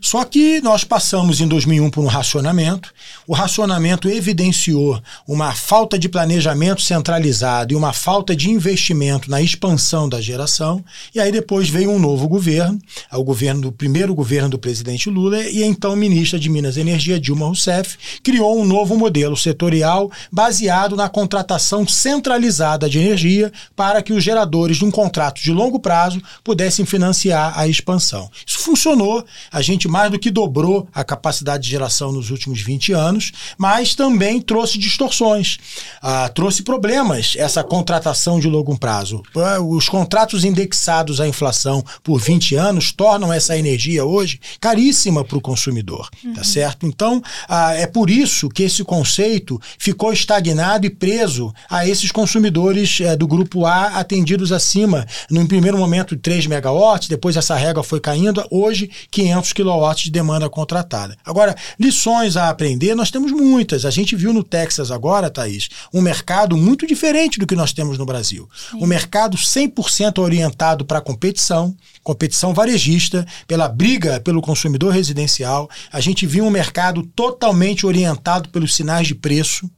Só 0.00 0.24
que 0.24 0.60
nós 0.60 0.82
passamos 0.82 1.40
em 1.40 1.46
2001 1.46 1.90
por 1.90 2.02
um 2.02 2.08
racionamento. 2.08 2.92
O 3.24 3.34
racionamento 3.34 4.08
evidenciou 4.08 5.00
uma 5.28 5.52
falta 5.52 5.96
de 5.96 6.08
planejamento 6.08 6.82
centralizado 6.82 7.72
e 7.72 7.76
uma 7.76 7.92
falta 8.00 8.34
de 8.34 8.48
investimento 8.48 9.30
na 9.30 9.42
expansão 9.42 10.08
da 10.08 10.22
geração, 10.22 10.82
e 11.14 11.20
aí 11.20 11.30
depois 11.30 11.68
veio 11.68 11.90
um 11.90 11.98
novo 11.98 12.26
governo, 12.26 12.80
o 13.12 13.22
governo 13.22 13.60
do 13.60 13.72
primeiro 13.72 14.14
governo 14.14 14.48
do 14.48 14.58
presidente 14.58 15.10
Lula, 15.10 15.42
e 15.42 15.62
então 15.62 15.94
ministra 15.94 16.38
de 16.38 16.48
Minas 16.48 16.78
e 16.78 16.80
Energia, 16.80 17.20
Dilma 17.20 17.44
Rousseff, 17.44 17.98
criou 18.22 18.58
um 18.58 18.64
novo 18.64 18.96
modelo 18.96 19.36
setorial 19.36 20.10
baseado 20.32 20.96
na 20.96 21.10
contratação 21.10 21.86
centralizada 21.86 22.88
de 22.88 22.98
energia 22.98 23.52
para 23.76 24.02
que 24.02 24.14
os 24.14 24.24
geradores 24.24 24.78
de 24.78 24.84
um 24.86 24.90
contrato 24.90 25.42
de 25.42 25.52
longo 25.52 25.78
prazo 25.78 26.22
pudessem 26.42 26.86
financiar 26.86 27.52
a 27.58 27.68
expansão. 27.68 28.30
Isso 28.46 28.60
funcionou, 28.60 29.22
a 29.52 29.60
gente 29.60 29.86
mais 29.86 30.10
do 30.10 30.18
que 30.18 30.30
dobrou 30.30 30.88
a 30.94 31.04
capacidade 31.04 31.64
de 31.64 31.70
geração 31.70 32.12
nos 32.12 32.30
últimos 32.30 32.62
20 32.62 32.92
anos, 32.92 33.30
mas 33.58 33.94
também 33.94 34.40
trouxe 34.40 34.78
distorções, 34.78 35.58
ah, 36.00 36.30
trouxe 36.30 36.62
problemas 36.62 37.34
essa 37.36 37.62
contratação 37.62 37.89
contratação 37.90 38.38
de 38.38 38.48
longo 38.48 38.78
prazo. 38.78 39.20
Os 39.68 39.88
contratos 39.88 40.44
indexados 40.44 41.20
à 41.20 41.26
inflação 41.26 41.84
por 42.04 42.20
20 42.20 42.54
anos 42.54 42.92
tornam 42.92 43.32
essa 43.32 43.58
energia 43.58 44.04
hoje 44.04 44.40
caríssima 44.60 45.24
para 45.24 45.36
o 45.36 45.40
consumidor, 45.40 46.08
tá 46.08 46.28
uhum. 46.28 46.34
tá 46.34 46.44
certo? 46.44 46.86
Então, 46.86 47.20
ah, 47.48 47.74
é 47.74 47.86
por 47.86 48.08
isso 48.08 48.48
que 48.48 48.62
esse 48.62 48.84
conceito 48.84 49.60
ficou 49.76 50.12
estagnado 50.12 50.86
e 50.86 50.90
preso 50.90 51.52
a 51.68 51.86
esses 51.86 52.12
consumidores 52.12 53.00
eh, 53.00 53.16
do 53.16 53.26
grupo 53.26 53.66
A 53.66 53.98
atendidos 53.98 54.52
acima, 54.52 55.04
no 55.28 55.46
primeiro 55.48 55.76
momento 55.76 56.16
3 56.16 56.46
megawatts, 56.46 57.08
depois 57.08 57.36
essa 57.36 57.56
régua 57.56 57.82
foi 57.82 57.98
caindo, 57.98 58.46
hoje 58.50 58.88
500 59.10 59.52
kilowatts 59.52 60.04
de 60.04 60.10
demanda 60.12 60.48
contratada. 60.48 61.16
Agora, 61.24 61.56
lições 61.78 62.36
a 62.36 62.50
aprender, 62.50 62.94
nós 62.94 63.10
temos 63.10 63.32
muitas. 63.32 63.84
A 63.84 63.90
gente 63.90 64.14
viu 64.14 64.32
no 64.32 64.44
Texas 64.44 64.92
agora, 64.92 65.28
Thaís, 65.28 65.68
um 65.92 66.00
mercado 66.00 66.56
muito 66.56 66.86
diferente 66.86 67.38
do 67.38 67.46
que 67.46 67.56
nós 67.56 67.72
temos 67.72 67.79
no 67.84 68.06
Brasil. 68.06 68.48
Sim. 68.70 68.78
Um 68.82 68.86
mercado 68.86 69.36
100% 69.36 70.18
orientado 70.18 70.84
para 70.84 70.98
a 70.98 71.02
competição, 71.02 71.76
competição 72.02 72.54
varejista, 72.54 73.26
pela 73.46 73.68
briga 73.68 74.20
pelo 74.20 74.42
consumidor 74.42 74.92
residencial. 74.92 75.68
A 75.92 76.00
gente 76.00 76.26
viu 76.26 76.44
um 76.44 76.50
mercado 76.50 77.02
totalmente 77.14 77.86
orientado 77.86 78.48
pelos 78.48 78.74
sinais 78.74 79.06
de 79.06 79.14
preço 79.14 79.70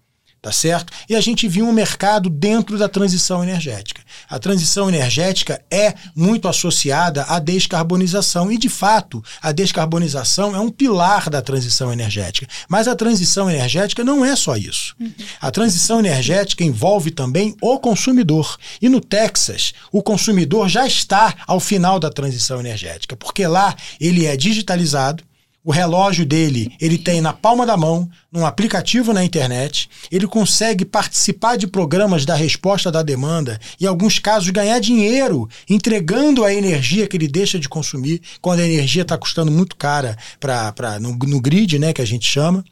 tá 0.43 0.51
certo? 0.51 0.93
E 1.09 1.15
a 1.15 1.21
gente 1.21 1.47
viu 1.47 1.65
um 1.65 1.73
mercado 1.73 2.29
dentro 2.29 2.77
da 2.77 2.89
transição 2.89 3.45
energética. 3.45 4.03
A 4.29 4.41
transição 4.41 4.89
energética 4.89 5.63
é 5.71 5.95
muito 6.17 6.49
associada 6.49 7.23
à 7.29 7.39
descarbonização 7.39 8.51
e, 8.51 8.59
de 8.59 8.69
fato, 8.69 9.23
a 9.41 9.53
descarbonização 9.53 10.55
é 10.57 10.59
um 10.59 10.69
pilar 10.69 11.31
da 11.31 11.41
transição 11.41 11.93
energética. 11.93 12.49
Mas 12.69 12.89
a 12.89 12.97
transição 12.97 13.49
energética 13.49 14.03
não 14.03 14.25
é 14.25 14.35
só 14.35 14.57
isso. 14.57 14.97
A 15.41 15.53
transição 15.53 16.01
energética 16.01 16.65
envolve 16.65 17.13
também 17.13 17.55
o 17.61 17.79
consumidor. 17.79 18.59
E 18.81 18.89
no 18.89 19.01
Texas, 19.01 19.73
o 19.93 20.03
consumidor 20.03 20.69
já 20.69 20.85
está 20.85 21.37
ao 21.47 21.61
final 21.61 22.01
da 22.01 22.11
transição 22.11 22.59
energética, 22.59 23.15
porque 23.15 23.47
lá 23.47 23.77
ele 24.01 24.27
é 24.27 24.37
digitalizado, 24.37 25.23
o 25.65 25.71
relógio 25.71 26.27
dele, 26.27 26.75
ele 26.81 26.99
tem 26.99 27.21
na 27.21 27.33
palma 27.33 27.65
da 27.65 27.77
mão, 27.77 28.11
num 28.33 28.45
aplicativo 28.45 29.13
na 29.13 29.25
internet, 29.25 29.89
ele 30.11 30.27
consegue 30.27 30.85
participar 30.85 31.57
de 31.57 31.69
programas 31.69 32.27
da 32.27 32.35
resposta 32.35 32.91
da 32.91 33.03
demanda 33.03 33.61
e, 33.79 33.85
em 33.85 33.87
alguns 33.87 34.19
casos, 34.19 34.51
ganhar 34.51 34.81
dinheiro 34.81 35.49
entregando 35.71 36.45
a 36.45 36.53
energia 36.53 37.07
que 37.07 37.17
ele 37.17 37.29
deixa 37.29 37.59
de 37.61 37.69
consumir 37.69 38.21
quando 38.41 38.61
a 38.61 38.67
energia 38.67 39.03
está 39.03 39.17
custando 39.17 39.53
muito 39.53 39.77
cara 39.77 40.17
pra, 40.41 40.73
pra, 40.73 40.99
no, 40.99 41.17
no 41.17 41.41
grid, 41.41 41.79
né, 41.79 41.93
que 41.93 42.03
a 42.03 42.07
gente 42.07 42.27
chama. 42.27 42.65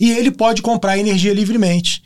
E 0.00 0.10
ele 0.10 0.30
pode 0.30 0.62
comprar 0.62 0.98
energia 0.98 1.34
livremente. 1.34 2.02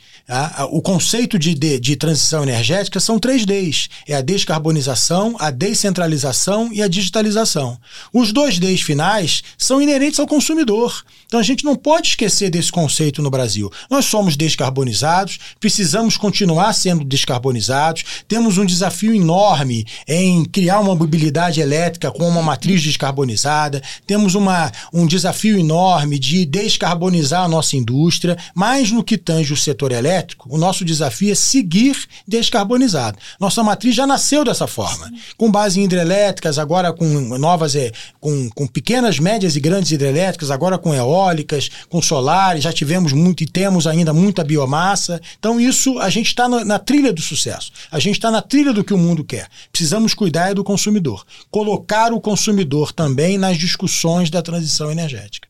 O 0.71 0.81
conceito 0.81 1.37
de, 1.37 1.53
de, 1.53 1.77
de, 1.81 1.95
transição 1.97 2.43
energética 2.43 2.97
são 2.97 3.19
três 3.19 3.45
Ds: 3.45 3.89
é 4.07 4.15
a 4.15 4.21
descarbonização, 4.21 5.35
a 5.37 5.51
descentralização 5.51 6.71
e 6.71 6.81
a 6.81 6.87
digitalização. 6.87 7.77
Os 8.13 8.31
dois 8.31 8.57
Ds 8.57 8.81
finais 8.81 9.43
são 9.57 9.81
inerentes 9.81 10.21
ao 10.21 10.27
consumidor. 10.27 11.03
Então 11.25 11.41
a 11.41 11.43
gente 11.43 11.65
não 11.65 11.75
pode 11.75 12.09
esquecer 12.09 12.49
desse 12.49 12.71
conceito 12.71 13.21
no 13.21 13.29
Brasil. 13.29 13.69
Nós 13.89 14.05
somos 14.05 14.37
descarbonizados, 14.37 15.39
precisamos 15.59 16.15
continuar 16.15 16.71
sendo 16.71 17.03
descarbonizados, 17.03 18.05
temos 18.25 18.57
um 18.57 18.65
desafio 18.65 19.13
enorme 19.13 19.85
em 20.07 20.45
criar 20.45 20.79
uma 20.79 20.95
mobilidade 20.95 21.59
elétrica 21.59 22.11
com 22.11 22.29
uma 22.29 22.41
matriz 22.41 22.81
descarbonizada, 22.81 23.81
temos 24.07 24.35
uma, 24.35 24.71
um 24.93 25.05
desafio 25.05 25.57
enorme 25.57 26.17
de 26.17 26.45
descarbonizar 26.45 27.43
a 27.43 27.47
nossa 27.49 27.75
indústria, 27.75 28.37
mas 28.55 28.89
no 28.89 29.03
que 29.03 29.17
tange 29.17 29.51
o 29.51 29.57
setor 29.57 29.91
elétrico, 29.91 30.12
elétrico, 30.13 30.47
o 30.53 30.57
nosso 30.57 30.85
desafio 30.85 31.31
é 31.31 31.35
seguir 31.35 31.97
descarbonizado. 32.27 33.17
Nossa 33.39 33.63
matriz 33.63 33.95
já 33.95 34.05
nasceu 34.05 34.43
dessa 34.43 34.67
forma, 34.67 35.11
com 35.37 35.51
base 35.51 35.79
em 35.79 35.83
hidrelétricas, 35.83 36.59
agora 36.59 36.93
com 36.93 37.05
novas, 37.37 37.75
é, 37.75 37.91
com, 38.19 38.49
com 38.51 38.67
pequenas, 38.67 39.19
médias 39.19 39.55
e 39.55 39.59
grandes 39.59 39.91
hidrelétricas, 39.91 40.51
agora 40.51 40.77
com 40.77 40.93
eólicas, 40.93 41.69
com 41.89 42.01
solares, 42.01 42.63
já 42.63 42.71
tivemos 42.71 43.11
muito 43.11 43.43
e 43.43 43.47
temos 43.47 43.87
ainda 43.87 44.13
muita 44.13 44.43
biomassa. 44.43 45.19
Então, 45.39 45.59
isso 45.59 45.99
a 45.99 46.09
gente 46.09 46.27
está 46.27 46.47
na, 46.47 46.63
na 46.63 46.79
trilha 46.79 47.11
do 47.11 47.21
sucesso. 47.21 47.71
A 47.91 47.99
gente 47.99 48.15
está 48.15 48.29
na 48.29 48.41
trilha 48.41 48.73
do 48.73 48.83
que 48.83 48.93
o 48.93 48.97
mundo 48.97 49.23
quer. 49.23 49.47
Precisamos 49.71 50.13
cuidar 50.13 50.53
do 50.53 50.63
consumidor. 50.63 51.25
Colocar 51.49 52.13
o 52.13 52.21
consumidor 52.21 52.91
também 52.91 53.37
nas 53.37 53.57
discussões 53.57 54.29
da 54.29 54.41
transição 54.41 54.91
energética. 54.91 55.47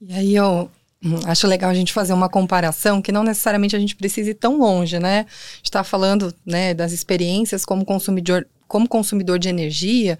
E 0.00 0.12
aí 0.12 0.36
eu. 0.36 0.70
Acho 1.24 1.46
legal 1.46 1.70
a 1.70 1.74
gente 1.74 1.92
fazer 1.92 2.12
uma 2.12 2.28
comparação 2.28 3.00
que 3.00 3.10
não 3.10 3.22
necessariamente 3.24 3.74
a 3.74 3.78
gente 3.78 3.96
precise 3.96 4.30
ir 4.30 4.34
tão 4.34 4.58
longe, 4.58 4.98
né? 4.98 5.24
Está 5.62 5.82
falando, 5.82 6.34
né, 6.44 6.74
das 6.74 6.92
experiências 6.92 7.64
como 7.64 7.86
consumidor, 7.86 8.46
como 8.68 8.86
consumidor 8.86 9.38
de 9.38 9.48
energia, 9.48 10.16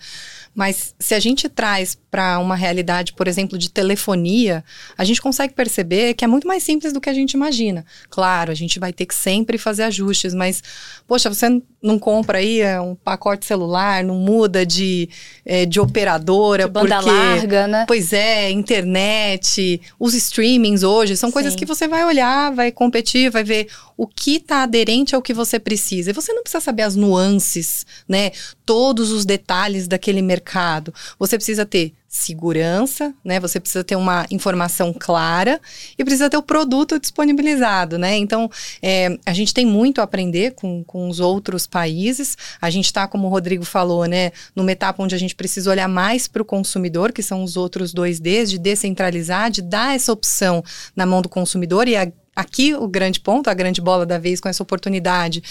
mas 0.53 0.95
se 0.99 1.15
a 1.15 1.21
gente 1.21 1.49
traz 1.49 1.97
para 2.11 2.41
uma 2.41 2.57
realidade, 2.57 3.13
por 3.13 3.29
exemplo, 3.29 3.57
de 3.57 3.71
telefonia, 3.71 4.65
a 4.99 5.05
gente 5.05 5.23
consegue 5.23 5.55
perceber 5.55 6.15
que 6.15 6.25
é 6.25 6.29
muito 6.29 6.49
mais 6.49 6.65
simples 6.65 6.93
do 6.93 7.01
que 7.01 7.09
a 7.09 7.15
gente 7.15 7.35
imagina. 7.35 7.87
Claro, 8.09 8.51
a 8.51 8.55
gente 8.55 8.81
vai 8.81 8.93
ter 8.93 9.07
que 9.07 9.15
sempre 9.15 9.57
fazer 9.57 9.85
ajustes, 9.85 10.35
mas, 10.35 10.63
poxa, 11.07 11.33
você 11.33 11.63
não 11.83 11.99
compra 11.99 12.39
aí 12.39 12.61
é, 12.61 12.81
um 12.81 12.95
pacote 12.95 13.47
celular, 13.47 14.05
não 14.05 14.17
muda 14.17 14.67
de, 14.67 15.09
é, 15.45 15.65
de 15.65 15.81
operadora. 15.81 16.65
De 16.65 16.71
banda 16.71 16.97
porque, 16.97 17.11
larga, 17.11 17.67
né? 17.67 17.85
Pois 17.87 18.13
é, 18.13 18.51
internet, 18.51 19.81
os 19.99 20.15
streamings 20.15 20.83
hoje, 20.83 21.17
são 21.17 21.31
Sim. 21.31 21.35
coisas 21.35 21.55
que 21.55 21.65
você 21.65 21.89
vai 21.89 22.05
olhar, 22.05 22.53
vai 22.53 22.71
competir, 22.71 23.31
vai 23.31 23.43
ver 23.43 23.69
o 23.97 24.07
que 24.07 24.37
está 24.37 24.63
aderente 24.63 25.15
ao 25.15 25.23
que 25.23 25.33
você 25.33 25.59
precisa. 25.59 26.11
E 26.11 26.15
você 26.15 26.33
não 26.33 26.43
precisa 26.43 26.61
saber 26.61 26.83
as 26.83 26.97
nuances, 26.97 27.87
né? 28.09 28.33
Todos 28.67 29.11
os 29.11 29.25
detalhes 29.25 29.89
daquele 29.89 30.23
mercado. 30.23 30.93
Você 31.19 31.37
precisa 31.37 31.65
ter 31.65 31.95
segurança, 32.11 33.15
né? 33.25 33.39
Você 33.39 33.61
precisa 33.61 33.85
ter 33.85 33.95
uma 33.95 34.27
informação 34.33 34.93
clara 34.93 35.61
e 35.97 36.03
precisa 36.03 36.29
ter 36.29 36.37
o 36.37 36.43
produto 36.43 36.99
disponibilizado, 36.99 37.97
né? 37.97 38.17
Então, 38.17 38.51
é, 38.83 39.17
a 39.25 39.33
gente 39.33 39.55
tem 39.55 39.65
muito 39.65 40.01
a 40.01 40.05
aprender 40.05 40.55
com, 40.55 40.83
com 40.83 41.09
os 41.09 41.21
outros 41.21 41.69
países. 41.69 42.37
A 42.61 42.69
gente 42.69 42.87
está, 42.87 43.07
como 43.07 43.29
o 43.29 43.31
Rodrigo 43.31 43.65
falou, 43.65 44.07
né? 44.07 44.33
Numa 44.57 44.73
etapa 44.73 45.01
onde 45.01 45.15
a 45.15 45.19
gente 45.19 45.37
precisa 45.37 45.71
olhar 45.71 45.87
mais 45.87 46.27
para 46.27 46.43
o 46.43 46.45
consumidor, 46.45 47.13
que 47.13 47.23
são 47.23 47.45
os 47.45 47.57
outros 47.57 47.95
dois 47.95 48.19
Ds, 48.19 48.51
de 48.51 48.59
descentralizar, 48.59 49.49
de 49.49 49.63
dar 49.63 49.95
essa 49.95 50.13
opção 50.13 50.65
na 50.97 51.07
mão 51.07 51.23
do 51.23 51.29
consumidor 51.29 51.87
e 51.87 51.95
a 51.95 52.11
aqui 52.41 52.75
o 52.75 52.89
grande 52.89 53.21
ponto, 53.21 53.49
a 53.49 53.55
grande 53.55 53.81
bola 53.81 54.05
da 54.05 54.19
vez 54.19 54.41
com 54.41 54.49
essa 54.49 54.63
oportunidade 54.63 55.43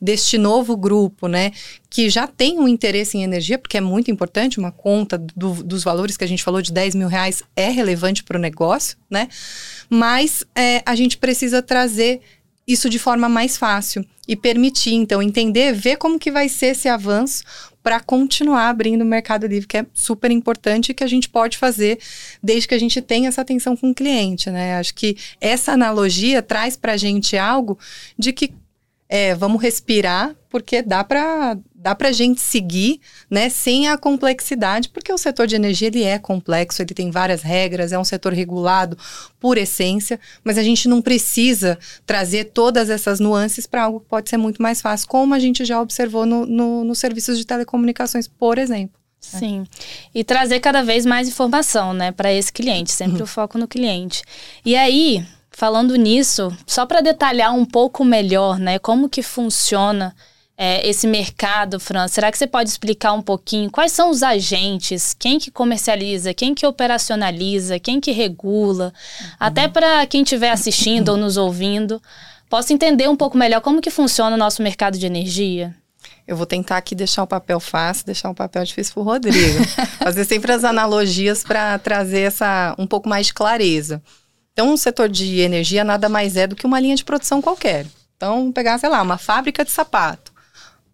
deste 0.00 0.38
novo 0.38 0.76
grupo, 0.76 1.28
né, 1.28 1.52
que 1.88 2.10
já 2.10 2.26
tem 2.26 2.58
um 2.58 2.68
interesse 2.68 3.16
em 3.16 3.22
energia, 3.22 3.58
porque 3.58 3.76
é 3.76 3.80
muito 3.80 4.10
importante, 4.10 4.58
uma 4.58 4.72
conta 4.72 5.18
do, 5.18 5.62
dos 5.62 5.84
valores 5.84 6.16
que 6.16 6.24
a 6.24 6.28
gente 6.28 6.42
falou 6.42 6.60
de 6.60 6.72
10 6.72 6.94
mil 6.94 7.08
reais 7.08 7.42
é 7.54 7.68
relevante 7.68 8.24
para 8.24 8.38
o 8.38 8.40
negócio, 8.40 8.96
né, 9.10 9.28
mas 9.88 10.44
é, 10.54 10.82
a 10.84 10.94
gente 10.94 11.16
precisa 11.18 11.62
trazer 11.62 12.20
isso 12.66 12.90
de 12.90 12.98
forma 12.98 13.28
mais 13.30 13.56
fácil 13.56 14.04
e 14.28 14.36
permitir, 14.36 14.92
então, 14.92 15.22
entender, 15.22 15.72
ver 15.72 15.96
como 15.96 16.18
que 16.18 16.30
vai 16.30 16.50
ser 16.50 16.66
esse 16.66 16.86
avanço 16.86 17.42
para 17.82 18.00
continuar 18.00 18.68
abrindo 18.68 19.02
o 19.02 19.06
Mercado 19.06 19.46
Livre, 19.46 19.66
que 19.66 19.78
é 19.78 19.86
super 19.94 20.30
importante 20.30 20.90
e 20.90 20.94
que 20.94 21.04
a 21.04 21.06
gente 21.06 21.28
pode 21.28 21.56
fazer 21.56 21.98
desde 22.42 22.68
que 22.68 22.74
a 22.74 22.78
gente 22.78 23.00
tenha 23.00 23.28
essa 23.28 23.40
atenção 23.40 23.76
com 23.76 23.90
o 23.90 23.94
cliente, 23.94 24.50
né? 24.50 24.76
Acho 24.76 24.94
que 24.94 25.16
essa 25.40 25.72
analogia 25.72 26.42
traz 26.42 26.76
para 26.76 26.92
a 26.92 26.96
gente 26.96 27.36
algo 27.36 27.78
de 28.18 28.32
que 28.32 28.52
é, 29.08 29.34
vamos 29.34 29.62
respirar, 29.62 30.34
porque 30.50 30.82
dá 30.82 31.02
para 31.02 31.56
dá 31.80 31.94
para 31.94 32.08
a 32.08 32.12
gente 32.12 32.40
seguir, 32.40 33.00
né, 33.30 33.48
sem 33.48 33.86
a 33.86 33.96
complexidade, 33.96 34.88
porque 34.88 35.12
o 35.12 35.16
setor 35.16 35.46
de 35.46 35.54
energia 35.54 35.86
ele 35.86 36.02
é 36.02 36.18
complexo, 36.18 36.82
ele 36.82 36.92
tem 36.92 37.08
várias 37.08 37.40
regras, 37.40 37.92
é 37.92 37.98
um 37.98 38.04
setor 38.04 38.32
regulado 38.32 38.98
por 39.38 39.56
essência, 39.56 40.18
mas 40.42 40.58
a 40.58 40.62
gente 40.62 40.88
não 40.88 41.00
precisa 41.00 41.78
trazer 42.04 42.46
todas 42.46 42.90
essas 42.90 43.20
nuances 43.20 43.64
para 43.64 43.84
algo 43.84 44.00
que 44.00 44.08
pode 44.08 44.28
ser 44.28 44.36
muito 44.36 44.60
mais 44.60 44.80
fácil, 44.80 45.06
como 45.06 45.34
a 45.34 45.38
gente 45.38 45.64
já 45.64 45.80
observou 45.80 46.26
no, 46.26 46.44
no, 46.44 46.82
nos 46.82 46.98
serviços 46.98 47.38
de 47.38 47.46
telecomunicações, 47.46 48.26
por 48.26 48.58
exemplo. 48.58 48.98
Sim. 49.20 49.64
E 50.14 50.24
trazer 50.24 50.58
cada 50.60 50.82
vez 50.82 51.06
mais 51.06 51.28
informação, 51.28 51.92
né, 51.92 52.10
para 52.10 52.32
esse 52.32 52.52
cliente, 52.52 52.90
sempre 52.90 53.18
uhum. 53.18 53.24
o 53.24 53.26
foco 53.26 53.56
no 53.56 53.68
cliente. 53.68 54.22
E 54.64 54.74
aí, 54.74 55.24
falando 55.58 55.96
nisso, 55.96 56.56
só 56.64 56.86
para 56.86 57.00
detalhar 57.00 57.52
um 57.52 57.64
pouco 57.64 58.04
melhor, 58.04 58.60
né, 58.60 58.78
como 58.78 59.08
que 59.08 59.24
funciona 59.24 60.14
é, 60.56 60.88
esse 60.88 61.04
mercado, 61.04 61.80
Fran? 61.80 62.06
Será 62.06 62.30
que 62.30 62.38
você 62.38 62.46
pode 62.46 62.70
explicar 62.70 63.12
um 63.12 63.20
pouquinho 63.20 63.68
quais 63.68 63.90
são 63.90 64.08
os 64.08 64.22
agentes, 64.22 65.16
quem 65.18 65.36
que 65.36 65.50
comercializa, 65.50 66.32
quem 66.32 66.54
que 66.54 66.64
operacionaliza, 66.64 67.80
quem 67.80 68.00
que 68.00 68.12
regula, 68.12 68.92
uhum. 69.20 69.26
até 69.40 69.66
para 69.66 70.06
quem 70.06 70.22
estiver 70.22 70.52
assistindo 70.52 71.08
ou 71.08 71.16
nos 71.16 71.36
ouvindo, 71.36 72.00
possa 72.48 72.72
entender 72.72 73.08
um 73.08 73.16
pouco 73.16 73.36
melhor 73.36 73.60
como 73.60 73.80
que 73.80 73.90
funciona 73.90 74.36
o 74.36 74.38
nosso 74.38 74.62
mercado 74.62 74.96
de 74.96 75.06
energia? 75.06 75.74
Eu 76.24 76.36
vou 76.36 76.46
tentar 76.46 76.76
aqui 76.76 76.94
deixar 76.94 77.24
o 77.24 77.26
papel 77.26 77.58
fácil, 77.58 78.06
deixar 78.06 78.30
um 78.30 78.34
papel 78.34 78.62
difícil 78.62 78.94
para 78.94 79.00
o 79.00 79.04
Rodrigo. 79.04 79.64
Fazer 79.98 80.24
sempre 80.24 80.52
as 80.52 80.62
analogias 80.62 81.42
para 81.42 81.76
trazer 81.80 82.20
essa 82.20 82.76
um 82.78 82.86
pouco 82.86 83.08
mais 83.08 83.26
de 83.26 83.34
clareza. 83.34 84.00
Então, 84.58 84.74
o 84.74 84.76
setor 84.76 85.08
de 85.08 85.38
energia 85.38 85.84
nada 85.84 86.08
mais 86.08 86.36
é 86.36 86.44
do 86.44 86.56
que 86.56 86.66
uma 86.66 86.80
linha 86.80 86.96
de 86.96 87.04
produção 87.04 87.40
qualquer. 87.40 87.86
Então, 88.16 88.50
pegar, 88.50 88.76
sei 88.76 88.88
lá, 88.88 89.00
uma 89.00 89.16
fábrica 89.16 89.64
de 89.64 89.70
sapato. 89.70 90.32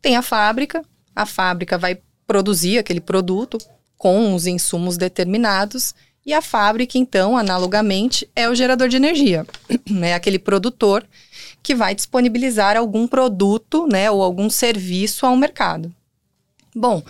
Tem 0.02 0.16
a 0.16 0.20
fábrica, 0.20 0.84
a 1.16 1.24
fábrica 1.24 1.78
vai 1.78 1.98
produzir 2.26 2.76
aquele 2.76 3.00
produto 3.00 3.56
com 3.96 4.34
os 4.34 4.46
insumos 4.46 4.98
determinados 4.98 5.94
e 6.26 6.34
a 6.34 6.42
fábrica, 6.42 6.98
então, 6.98 7.38
analogamente, 7.38 8.28
é 8.36 8.50
o 8.50 8.54
gerador 8.54 8.86
de 8.86 8.98
energia. 8.98 9.46
É 10.02 10.12
aquele 10.12 10.38
produtor 10.38 11.02
que 11.62 11.74
vai 11.74 11.94
disponibilizar 11.94 12.76
algum 12.76 13.08
produto, 13.08 13.86
né, 13.86 14.10
ou 14.10 14.22
algum 14.22 14.50
serviço 14.50 15.24
ao 15.24 15.36
mercado. 15.36 15.90
Bom, 16.76 17.02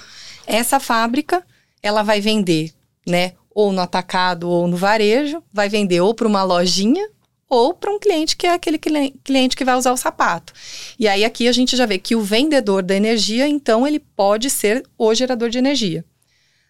essa 0.47 0.79
fábrica, 0.79 1.45
ela 1.83 2.05
vai 2.05 2.21
vender, 2.21 2.73
né, 3.05 3.33
ou 3.55 3.73
no 3.73 3.81
atacado 3.81 4.49
ou 4.51 4.67
no 4.67 4.77
varejo, 4.77 5.43
vai 5.53 5.69
vender 5.69 6.01
ou 6.01 6.15
para 6.15 6.27
uma 6.27 6.43
lojinha 6.43 7.09
ou 7.49 7.73
para 7.73 7.93
um 7.93 7.99
cliente 7.99 8.37
que 8.37 8.47
é 8.47 8.51
aquele 8.53 8.79
cliente 8.79 9.57
que 9.57 9.65
vai 9.65 9.77
usar 9.77 9.93
o 9.93 9.97
sapato. 9.97 10.53
E 10.99 11.07
aí 11.07 11.25
aqui 11.25 11.47
a 11.47 11.53
gente 11.53 11.77
já 11.77 11.87
vê 11.87 11.99
que 11.99 12.17
o 12.17 12.21
vendedor 12.21 12.83
da 12.83 12.97
energia, 12.97 13.47
então, 13.47 13.87
ele 13.87 14.01
pode 14.01 14.51
ser 14.51 14.83
o 14.99 15.15
gerador 15.15 15.51
de 15.51 15.59
energia. 15.59 16.05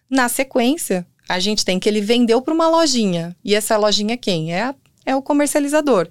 Na 0.09 0.29
sequência, 0.29 1.07
a 1.27 1.39
gente 1.39 1.65
tem 1.65 1.79
que 1.79 1.89
ele 1.89 2.01
vendeu 2.01 2.41
para 2.41 2.53
uma 2.53 2.69
lojinha. 2.69 3.35
E 3.43 3.55
essa 3.55 3.77
lojinha 3.77 4.15
quem? 4.15 4.53
É 4.53 4.63
a 4.63 4.75
é 5.05 5.15
o 5.15 5.21
comercializador, 5.21 6.07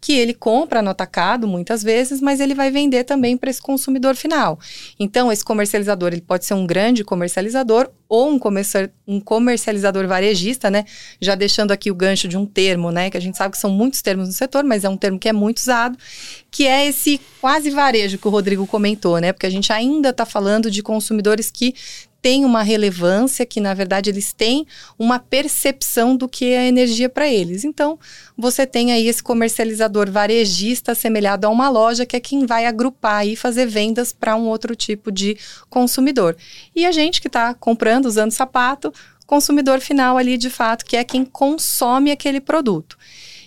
que 0.00 0.12
ele 0.12 0.32
compra 0.32 0.80
no 0.80 0.90
atacado 0.90 1.46
muitas 1.46 1.82
vezes, 1.82 2.20
mas 2.20 2.40
ele 2.40 2.54
vai 2.54 2.70
vender 2.70 3.04
também 3.04 3.36
para 3.36 3.50
esse 3.50 3.60
consumidor 3.60 4.16
final. 4.16 4.58
Então, 4.98 5.30
esse 5.30 5.44
comercializador 5.44 6.12
ele 6.12 6.22
pode 6.22 6.44
ser 6.44 6.54
um 6.54 6.66
grande 6.66 7.04
comercializador 7.04 7.90
ou 8.08 8.30
um, 8.30 8.38
comercial, 8.38 8.88
um 9.06 9.20
comercializador 9.20 10.06
varejista, 10.06 10.70
né? 10.70 10.84
Já 11.20 11.34
deixando 11.34 11.72
aqui 11.72 11.90
o 11.90 11.94
gancho 11.94 12.26
de 12.26 12.38
um 12.38 12.46
termo, 12.46 12.90
né? 12.90 13.10
Que 13.10 13.18
a 13.18 13.20
gente 13.20 13.36
sabe 13.36 13.52
que 13.52 13.58
são 13.58 13.70
muitos 13.70 14.00
termos 14.00 14.28
no 14.28 14.34
setor, 14.34 14.64
mas 14.64 14.82
é 14.82 14.88
um 14.88 14.96
termo 14.96 15.18
que 15.18 15.28
é 15.28 15.32
muito 15.32 15.58
usado, 15.58 15.98
que 16.50 16.66
é 16.66 16.86
esse 16.86 17.20
quase 17.40 17.68
varejo 17.68 18.16
que 18.16 18.26
o 18.26 18.30
Rodrigo 18.30 18.66
comentou, 18.66 19.20
né? 19.20 19.32
Porque 19.32 19.46
a 19.46 19.50
gente 19.50 19.70
ainda 19.72 20.08
está 20.08 20.24
falando 20.24 20.70
de 20.70 20.82
consumidores 20.82 21.50
que 21.50 21.74
têm 22.28 22.44
uma 22.44 22.62
relevância, 22.62 23.46
que 23.46 23.58
na 23.58 23.72
verdade 23.72 24.10
eles 24.10 24.34
têm 24.34 24.66
uma 24.98 25.18
percepção 25.18 26.14
do 26.14 26.28
que 26.28 26.52
é 26.52 26.68
energia 26.68 27.08
para 27.08 27.26
eles. 27.26 27.64
Então, 27.64 27.98
você 28.36 28.66
tem 28.66 28.92
aí 28.92 29.08
esse 29.08 29.22
comercializador 29.22 30.10
varejista 30.10 30.92
assemelhado 30.92 31.46
a 31.46 31.50
uma 31.50 31.70
loja, 31.70 32.04
que 32.04 32.14
é 32.14 32.20
quem 32.20 32.44
vai 32.44 32.66
agrupar 32.66 33.26
e 33.26 33.34
fazer 33.34 33.64
vendas 33.64 34.12
para 34.12 34.36
um 34.36 34.46
outro 34.46 34.76
tipo 34.76 35.10
de 35.10 35.38
consumidor. 35.70 36.36
E 36.76 36.84
a 36.84 36.92
gente 36.92 37.18
que 37.18 37.28
está 37.28 37.54
comprando, 37.54 38.04
usando 38.04 38.30
sapato, 38.30 38.92
consumidor 39.26 39.80
final 39.80 40.18
ali 40.18 40.36
de 40.36 40.50
fato, 40.50 40.84
que 40.84 40.98
é 40.98 41.04
quem 41.04 41.24
consome 41.24 42.10
aquele 42.10 42.42
produto. 42.42 42.98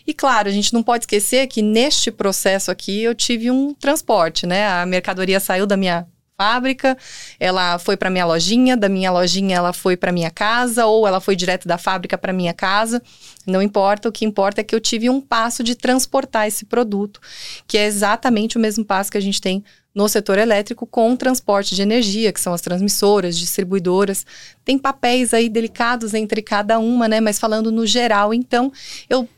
E 0.07 0.11
claro, 0.11 0.49
a 0.49 0.51
gente 0.51 0.73
não 0.73 0.81
pode 0.81 1.03
esquecer 1.03 1.45
que 1.45 1.61
neste 1.61 2.09
processo 2.09 2.71
aqui 2.71 3.03
eu 3.03 3.13
tive 3.13 3.51
um 3.51 3.75
transporte, 3.75 4.47
né? 4.47 4.67
A 4.67 4.87
mercadoria 4.87 5.39
saiu 5.39 5.67
da 5.67 5.77
minha 5.77 6.07
fábrica, 6.41 6.97
ela 7.39 7.77
foi 7.77 7.95
para 7.95 8.09
minha 8.09 8.25
lojinha, 8.25 8.75
da 8.75 8.89
minha 8.89 9.11
lojinha 9.11 9.57
ela 9.57 9.71
foi 9.71 9.95
para 9.95 10.11
minha 10.11 10.31
casa 10.31 10.87
ou 10.87 11.07
ela 11.07 11.21
foi 11.21 11.35
direto 11.35 11.67
da 11.67 11.77
fábrica 11.77 12.17
para 12.17 12.33
minha 12.33 12.51
casa. 12.51 12.99
Não 13.45 13.61
importa, 13.61 14.09
o 14.09 14.11
que 14.11 14.25
importa 14.25 14.61
é 14.61 14.63
que 14.63 14.73
eu 14.73 14.79
tive 14.79 15.07
um 15.07 15.21
passo 15.21 15.63
de 15.63 15.75
transportar 15.75 16.47
esse 16.47 16.65
produto, 16.65 17.21
que 17.67 17.77
é 17.77 17.85
exatamente 17.85 18.57
o 18.57 18.59
mesmo 18.59 18.83
passo 18.83 19.11
que 19.11 19.19
a 19.19 19.21
gente 19.21 19.39
tem 19.39 19.63
no 19.93 20.07
setor 20.09 20.39
elétrico 20.39 20.87
com 20.87 21.13
o 21.13 21.17
transporte 21.17 21.75
de 21.75 21.81
energia, 21.83 22.33
que 22.33 22.41
são 22.41 22.53
as 22.53 22.61
transmissoras, 22.61 23.37
distribuidoras. 23.37 24.25
Tem 24.65 24.79
papéis 24.79 25.35
aí 25.35 25.47
delicados 25.47 26.15
entre 26.15 26.41
cada 26.41 26.79
uma, 26.79 27.07
né? 27.07 27.19
Mas 27.19 27.37
falando 27.37 27.71
no 27.71 27.85
geral, 27.85 28.33
então, 28.33 28.71
eu 29.07 29.29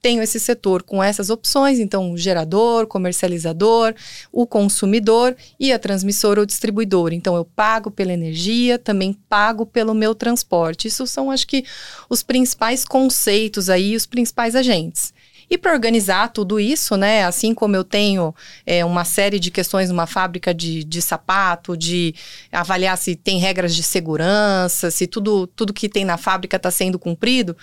tenho 0.00 0.22
esse 0.22 0.38
setor 0.38 0.82
com 0.82 1.02
essas 1.02 1.30
opções, 1.30 1.78
então 1.78 2.12
o 2.12 2.16
gerador, 2.16 2.86
comercializador, 2.86 3.94
o 4.32 4.46
consumidor 4.46 5.36
e 5.58 5.72
a 5.72 5.78
transmissora 5.78 6.40
ou 6.40 6.46
distribuidora. 6.46 7.14
Então 7.14 7.34
eu 7.34 7.44
pago 7.44 7.90
pela 7.90 8.12
energia, 8.12 8.78
também 8.78 9.12
pago 9.12 9.66
pelo 9.66 9.94
meu 9.94 10.14
transporte. 10.14 10.88
Isso 10.88 11.06
são, 11.06 11.30
acho 11.30 11.46
que, 11.46 11.64
os 12.08 12.22
principais 12.22 12.84
conceitos 12.84 13.68
aí, 13.68 13.96
os 13.96 14.06
principais 14.06 14.54
agentes. 14.54 15.12
E 15.50 15.56
para 15.56 15.72
organizar 15.72 16.28
tudo 16.28 16.60
isso, 16.60 16.96
né, 16.96 17.24
assim 17.24 17.54
como 17.54 17.74
eu 17.74 17.82
tenho 17.82 18.34
é, 18.66 18.84
uma 18.84 19.04
série 19.04 19.40
de 19.40 19.50
questões 19.50 19.88
numa 19.88 20.06
fábrica 20.06 20.52
de, 20.52 20.84
de 20.84 21.00
sapato, 21.00 21.74
de 21.76 22.14
avaliar 22.52 22.98
se 22.98 23.16
tem 23.16 23.38
regras 23.38 23.74
de 23.74 23.82
segurança, 23.82 24.90
se 24.90 25.06
tudo, 25.06 25.46
tudo 25.46 25.72
que 25.72 25.88
tem 25.88 26.04
na 26.04 26.18
fábrica 26.18 26.58
está 26.58 26.70
sendo 26.70 26.98
cumprido, 26.98 27.56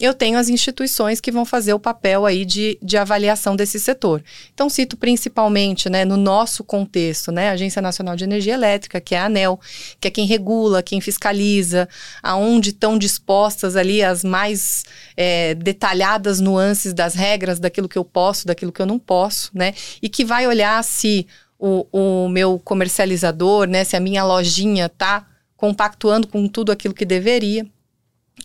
eu 0.00 0.12
tenho 0.12 0.36
as 0.36 0.48
instituições 0.48 1.20
que 1.20 1.30
vão 1.30 1.44
fazer 1.44 1.72
o 1.72 1.78
papel 1.78 2.26
aí 2.26 2.44
de, 2.44 2.76
de 2.82 2.96
avaliação 2.96 3.54
desse 3.54 3.78
setor. 3.78 4.22
Então, 4.52 4.68
cito 4.68 4.96
principalmente, 4.96 5.88
né, 5.88 6.04
no 6.04 6.16
nosso 6.16 6.64
contexto, 6.64 7.30
né, 7.30 7.50
a 7.50 7.52
Agência 7.52 7.80
Nacional 7.80 8.16
de 8.16 8.24
Energia 8.24 8.54
Elétrica, 8.54 9.00
que 9.00 9.14
é 9.14 9.18
a 9.18 9.26
ANEL, 9.26 9.60
que 10.00 10.08
é 10.08 10.10
quem 10.10 10.26
regula, 10.26 10.82
quem 10.82 11.00
fiscaliza, 11.00 11.88
aonde 12.22 12.70
estão 12.70 12.98
dispostas 12.98 13.76
ali 13.76 14.02
as 14.02 14.24
mais 14.24 14.84
é, 15.16 15.54
detalhadas 15.54 16.40
nuances 16.40 16.92
das 16.92 17.14
regras, 17.14 17.60
daquilo 17.60 17.88
que 17.88 17.98
eu 17.98 18.04
posso, 18.04 18.46
daquilo 18.48 18.72
que 18.72 18.82
eu 18.82 18.86
não 18.86 18.98
posso, 18.98 19.50
né, 19.54 19.74
e 20.02 20.08
que 20.08 20.24
vai 20.24 20.46
olhar 20.46 20.82
se 20.82 21.26
o, 21.56 21.86
o 21.92 22.28
meu 22.28 22.58
comercializador, 22.58 23.68
né, 23.68 23.84
se 23.84 23.96
a 23.96 24.00
minha 24.00 24.24
lojinha 24.24 24.86
está 24.86 25.24
compactuando 25.56 26.26
com 26.26 26.48
tudo 26.48 26.72
aquilo 26.72 26.92
que 26.92 27.04
deveria. 27.04 27.64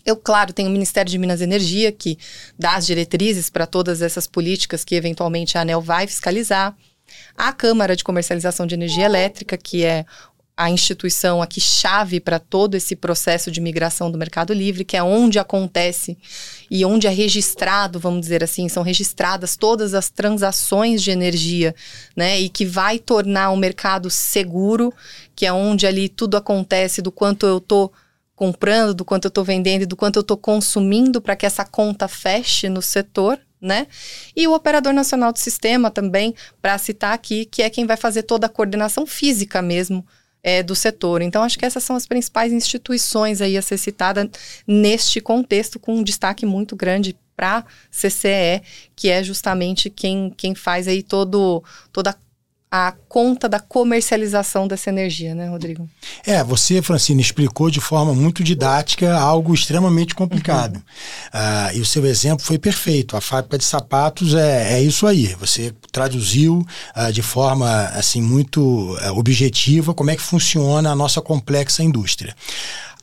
Eu, 0.04 0.16
claro, 0.16 0.52
tenho 0.52 0.68
o 0.68 0.72
Ministério 0.72 1.10
de 1.10 1.18
Minas 1.18 1.40
e 1.40 1.44
Energia, 1.44 1.92
que 1.92 2.18
dá 2.58 2.76
as 2.76 2.86
diretrizes 2.86 3.50
para 3.50 3.66
todas 3.66 4.02
essas 4.02 4.26
políticas 4.26 4.84
que 4.84 4.94
eventualmente 4.94 5.58
a 5.58 5.62
ANEL 5.62 5.80
vai 5.80 6.06
fiscalizar. 6.06 6.76
A 7.36 7.52
Câmara 7.52 7.96
de 7.96 8.04
Comercialização 8.04 8.66
de 8.66 8.74
Energia 8.74 9.04
Elétrica, 9.04 9.56
que 9.56 9.84
é 9.84 10.04
a 10.60 10.68
instituição 10.68 11.40
aqui 11.40 11.58
chave 11.58 12.20
para 12.20 12.38
todo 12.38 12.74
esse 12.74 12.94
processo 12.94 13.50
de 13.50 13.62
migração 13.62 14.10
do 14.10 14.18
Mercado 14.18 14.52
Livre, 14.52 14.84
que 14.84 14.94
é 14.94 15.02
onde 15.02 15.38
acontece 15.38 16.18
e 16.70 16.84
onde 16.84 17.06
é 17.06 17.10
registrado, 17.10 17.98
vamos 17.98 18.20
dizer 18.20 18.44
assim, 18.44 18.68
são 18.68 18.82
registradas 18.82 19.56
todas 19.56 19.94
as 19.94 20.10
transações 20.10 21.02
de 21.02 21.10
energia, 21.10 21.74
né? 22.14 22.38
E 22.38 22.50
que 22.50 22.66
vai 22.66 22.98
tornar 22.98 23.50
o 23.52 23.56
mercado 23.56 24.10
seguro, 24.10 24.92
que 25.34 25.46
é 25.46 25.52
onde 25.52 25.86
ali 25.86 26.10
tudo 26.10 26.36
acontece 26.36 27.00
do 27.00 27.10
quanto 27.10 27.46
eu 27.46 27.56
estou 27.56 27.90
comprando, 28.40 28.94
do 28.94 29.04
quanto 29.04 29.26
eu 29.26 29.28
estou 29.28 29.44
vendendo 29.44 29.82
e 29.82 29.86
do 29.86 29.94
quanto 29.94 30.16
eu 30.16 30.22
estou 30.22 30.34
consumindo 30.34 31.20
para 31.20 31.36
que 31.36 31.44
essa 31.44 31.62
conta 31.62 32.08
feche 32.08 32.70
no 32.70 32.80
setor, 32.80 33.38
né? 33.60 33.86
E 34.34 34.48
o 34.48 34.54
operador 34.54 34.94
nacional 34.94 35.30
do 35.30 35.38
sistema 35.38 35.90
também, 35.90 36.34
para 36.62 36.78
citar 36.78 37.12
aqui, 37.12 37.44
que 37.44 37.60
é 37.60 37.68
quem 37.68 37.84
vai 37.84 37.98
fazer 37.98 38.22
toda 38.22 38.46
a 38.46 38.48
coordenação 38.48 39.04
física 39.04 39.60
mesmo 39.60 40.06
é, 40.42 40.62
do 40.62 40.74
setor. 40.74 41.20
Então, 41.20 41.42
acho 41.42 41.58
que 41.58 41.66
essas 41.66 41.84
são 41.84 41.94
as 41.94 42.06
principais 42.06 42.50
instituições 42.50 43.42
aí 43.42 43.58
a 43.58 43.62
ser 43.62 43.76
citada 43.76 44.30
neste 44.66 45.20
contexto, 45.20 45.78
com 45.78 45.96
um 45.96 46.02
destaque 46.02 46.46
muito 46.46 46.74
grande 46.74 47.14
para 47.36 47.62
CCE, 47.90 48.62
que 48.96 49.10
é 49.10 49.22
justamente 49.22 49.90
quem, 49.90 50.32
quem 50.34 50.54
faz 50.54 50.88
aí 50.88 51.02
todo, 51.02 51.62
toda 51.92 52.08
a 52.08 52.16
a 52.70 52.92
conta 53.08 53.48
da 53.48 53.58
comercialização 53.58 54.68
dessa 54.68 54.90
energia, 54.90 55.34
né, 55.34 55.48
Rodrigo? 55.48 55.90
É, 56.24 56.44
você, 56.44 56.80
Francine, 56.80 57.20
explicou 57.20 57.68
de 57.68 57.80
forma 57.80 58.14
muito 58.14 58.44
didática 58.44 59.18
algo 59.18 59.52
extremamente 59.52 60.14
complicado. 60.14 60.76
Uhum. 60.76 61.40
Uh, 61.40 61.76
e 61.76 61.80
o 61.80 61.84
seu 61.84 62.06
exemplo 62.06 62.44
foi 62.44 62.58
perfeito. 62.58 63.16
A 63.16 63.20
fábrica 63.20 63.58
de 63.58 63.64
sapatos 63.64 64.34
é, 64.34 64.74
é 64.74 64.82
isso 64.82 65.06
aí. 65.06 65.34
Você 65.40 65.74
traduziu 65.90 66.64
uh, 66.96 67.12
de 67.12 67.22
forma 67.22 67.86
assim 67.86 68.22
muito 68.22 68.60
uh, 68.60 69.18
objetiva 69.18 69.92
como 69.92 70.12
é 70.12 70.16
que 70.16 70.22
funciona 70.22 70.92
a 70.92 70.94
nossa 70.94 71.20
complexa 71.20 71.82
indústria. 71.82 72.36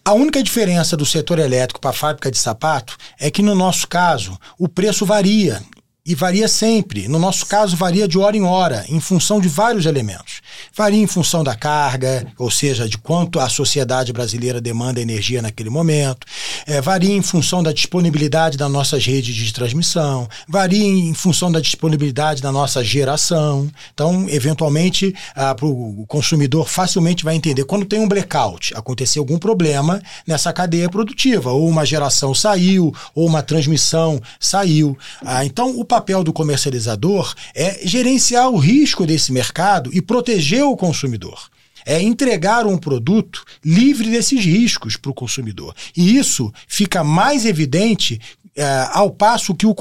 A 0.05 0.13
única 0.13 0.41
diferença 0.41 0.95
do 0.95 1.05
setor 1.05 1.37
elétrico 1.39 1.81
para 1.81 1.89
a 1.89 1.93
fábrica 1.93 2.31
de 2.31 2.37
sapato 2.37 2.95
é 3.19 3.29
que, 3.29 3.43
no 3.43 3.53
nosso 3.53 3.85
caso, 3.89 4.39
o 4.57 4.69
preço 4.69 5.05
varia 5.05 5.61
e 6.07 6.15
varia 6.15 6.47
sempre. 6.47 7.09
No 7.09 7.19
nosso 7.19 7.45
caso, 7.45 7.75
varia 7.75 8.07
de 8.07 8.17
hora 8.17 8.37
em 8.37 8.43
hora, 8.43 8.85
em 8.87 8.99
função 9.01 9.41
de 9.41 9.49
vários 9.49 9.85
elementos. 9.85 10.41
Varia 10.73 11.03
em 11.03 11.05
função 11.05 11.43
da 11.43 11.53
carga, 11.53 12.25
ou 12.37 12.49
seja, 12.49 12.87
de 12.87 12.97
quanto 12.97 13.41
a 13.41 13.49
sociedade 13.49 14.13
brasileira 14.13 14.61
demanda 14.61 15.01
energia 15.01 15.41
naquele 15.41 15.69
momento. 15.69 16.25
É, 16.65 16.79
varia 16.79 17.13
em 17.13 17.21
função 17.21 17.61
da 17.61 17.73
disponibilidade 17.73 18.57
das 18.57 18.71
nossas 18.71 19.05
redes 19.05 19.35
de 19.35 19.51
transmissão. 19.51 20.29
Varia 20.47 20.81
em 20.81 21.13
função 21.13 21.51
da 21.51 21.59
disponibilidade 21.59 22.41
da 22.41 22.53
nossa 22.53 22.81
geração. 22.81 23.69
Então, 23.93 24.27
eventualmente, 24.29 25.13
o 25.61 26.05
consumidor 26.07 26.69
facilmente 26.69 27.25
vai 27.25 27.35
entender 27.35 27.65
quando 27.65 27.85
tem 27.85 27.99
um 27.99 28.07
blackout, 28.07 28.73
aconteceu 28.75 29.21
algum 29.21 29.37
problema 29.37 30.01
nessa 30.25 30.53
cadeia 30.53 30.89
produtiva, 30.89 31.51
ou 31.51 31.67
uma 31.67 31.85
geração 31.85 32.33
saiu, 32.33 32.93
ou 33.13 33.27
uma 33.27 33.43
transmissão 33.43 34.21
saiu. 34.39 34.97
Ah, 35.25 35.43
então, 35.43 35.77
o 35.77 35.83
papel 35.97 36.23
do 36.23 36.31
comercializador 36.31 37.33
é 37.55 37.79
gerenciar 37.83 38.49
o 38.49 38.57
risco 38.57 39.03
desse 39.03 39.31
mercado 39.31 39.89
e 39.91 39.99
proteger 39.99 40.63
o 40.63 40.77
consumidor 40.77 41.49
é 41.89 42.01
entregar 42.01 42.67
um 42.67 42.77
produto 42.77 43.45
livre 43.63 44.11
desses 44.11 44.43
riscos 44.43 44.97
para 44.97 45.09
o 45.09 45.13
consumidor. 45.13 45.73
E 45.95 46.17
isso 46.17 46.51
fica 46.67 47.01
mais 47.01 47.45
evidente 47.45 48.19
é, 48.57 48.89
ao 48.91 49.11
passo 49.11 49.53
que 49.53 49.67
o, 49.67 49.75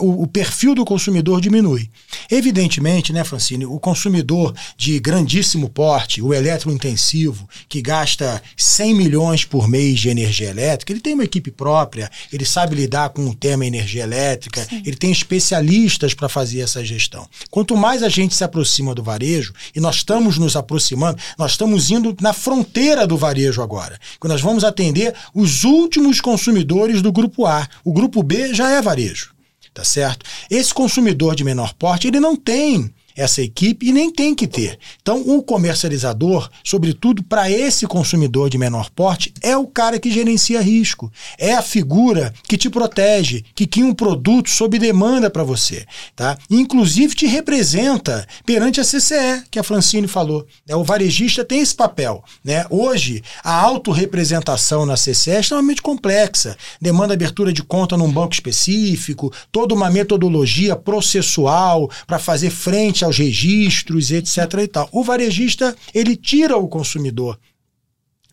o, 0.00 0.26
perfil 0.28 0.76
do 0.76 0.84
consumidor 0.84 1.40
diminui. 1.40 1.90
Evidentemente, 2.30 3.12
né, 3.12 3.24
Francine, 3.24 3.66
o 3.66 3.80
consumidor 3.80 4.54
de 4.76 5.00
grandíssimo 5.00 5.68
porte, 5.68 6.22
o 6.22 6.32
eletrointensivo, 6.32 7.48
que 7.68 7.82
gasta 7.82 8.40
100 8.56 8.94
milhões 8.94 9.44
por 9.44 9.66
mês 9.66 9.98
de 9.98 10.08
energia 10.08 10.50
elétrica, 10.50 10.92
ele 10.92 11.00
tem 11.00 11.14
uma 11.14 11.24
equipe 11.24 11.50
própria, 11.50 12.08
ele 12.32 12.44
sabe 12.44 12.76
lidar 12.76 13.10
com 13.10 13.26
o 13.26 13.34
tema 13.34 13.66
energia 13.66 14.04
elétrica, 14.04 14.64
Sim. 14.64 14.82
ele 14.86 14.96
tem 14.96 15.10
especialistas 15.10 16.14
para 16.14 16.28
fazer 16.28 16.60
essa 16.60 16.84
gestão. 16.84 17.26
Quanto 17.50 17.76
mais 17.76 18.04
a 18.04 18.08
gente 18.08 18.36
se 18.36 18.44
aproxima 18.44 18.94
do 18.94 19.02
varejo, 19.02 19.52
e 19.74 19.80
nós 19.80 19.96
estamos 19.96 20.38
nos 20.38 20.54
aproximando, 20.54 21.18
nós 21.36 21.52
estamos 21.52 21.90
indo 21.90 22.16
na 22.20 22.32
fronteira 22.32 23.04
do 23.04 23.16
varejo 23.16 23.62
agora, 23.62 23.98
que 24.20 24.28
nós 24.28 24.40
vamos 24.40 24.62
atender 24.62 25.12
os 25.34 25.64
últimos 25.64 26.20
consumidores 26.20 27.02
do 27.02 27.10
grupo 27.10 27.46
A. 27.46 27.68
O 27.84 27.92
grupo 27.92 28.11
grupo 28.12 28.22
B 28.22 28.52
já 28.52 28.70
é 28.70 28.82
varejo, 28.82 29.34
tá 29.72 29.82
certo? 29.82 30.26
Esse 30.50 30.72
consumidor 30.74 31.34
de 31.34 31.42
menor 31.42 31.72
porte, 31.72 32.06
ele 32.06 32.20
não 32.20 32.36
tem 32.36 32.92
essa 33.16 33.42
equipe 33.42 33.86
e 33.86 33.92
nem 33.92 34.10
tem 34.10 34.34
que 34.34 34.46
ter. 34.46 34.78
Então, 35.00 35.20
o 35.20 35.42
comercializador, 35.42 36.48
sobretudo 36.64 37.22
para 37.22 37.50
esse 37.50 37.86
consumidor 37.86 38.48
de 38.48 38.58
menor 38.58 38.90
porte, 38.90 39.32
é 39.40 39.56
o 39.56 39.66
cara 39.66 39.98
que 39.98 40.10
gerencia 40.10 40.60
risco. 40.60 41.12
É 41.38 41.54
a 41.54 41.62
figura 41.62 42.32
que 42.48 42.56
te 42.56 42.70
protege, 42.70 43.44
que 43.54 43.66
cria 43.66 43.86
um 43.86 43.94
produto 43.94 44.50
sob 44.50 44.78
demanda 44.78 45.30
para 45.30 45.42
você. 45.42 45.84
Tá? 46.14 46.36
Inclusive 46.50 47.14
te 47.14 47.26
representa 47.26 48.26
perante 48.44 48.80
a 48.80 48.84
CCE, 48.84 49.44
que 49.50 49.58
a 49.58 49.62
Francine 49.62 50.08
falou. 50.08 50.46
É, 50.66 50.76
o 50.76 50.84
varejista 50.84 51.44
tem 51.44 51.60
esse 51.60 51.74
papel. 51.74 52.22
Né? 52.44 52.64
Hoje, 52.70 53.22
a 53.42 53.54
autorrepresentação 53.54 54.86
na 54.86 54.94
CCE 54.94 55.30
é 55.30 55.40
extremamente 55.40 55.82
complexa. 55.82 56.56
Demanda 56.80 57.14
abertura 57.14 57.52
de 57.52 57.62
conta 57.62 57.96
num 57.96 58.10
banco 58.10 58.34
específico, 58.34 59.32
toda 59.50 59.74
uma 59.74 59.90
metodologia 59.90 60.76
processual 60.76 61.90
para 62.06 62.18
fazer 62.18 62.50
frente 62.50 63.01
aos 63.04 63.18
registros, 63.18 64.10
etc. 64.10 64.38
e 64.62 64.68
tal. 64.68 64.88
O 64.92 65.02
varejista 65.02 65.76
ele 65.94 66.16
tira 66.16 66.56
o 66.56 66.68
consumidor 66.68 67.38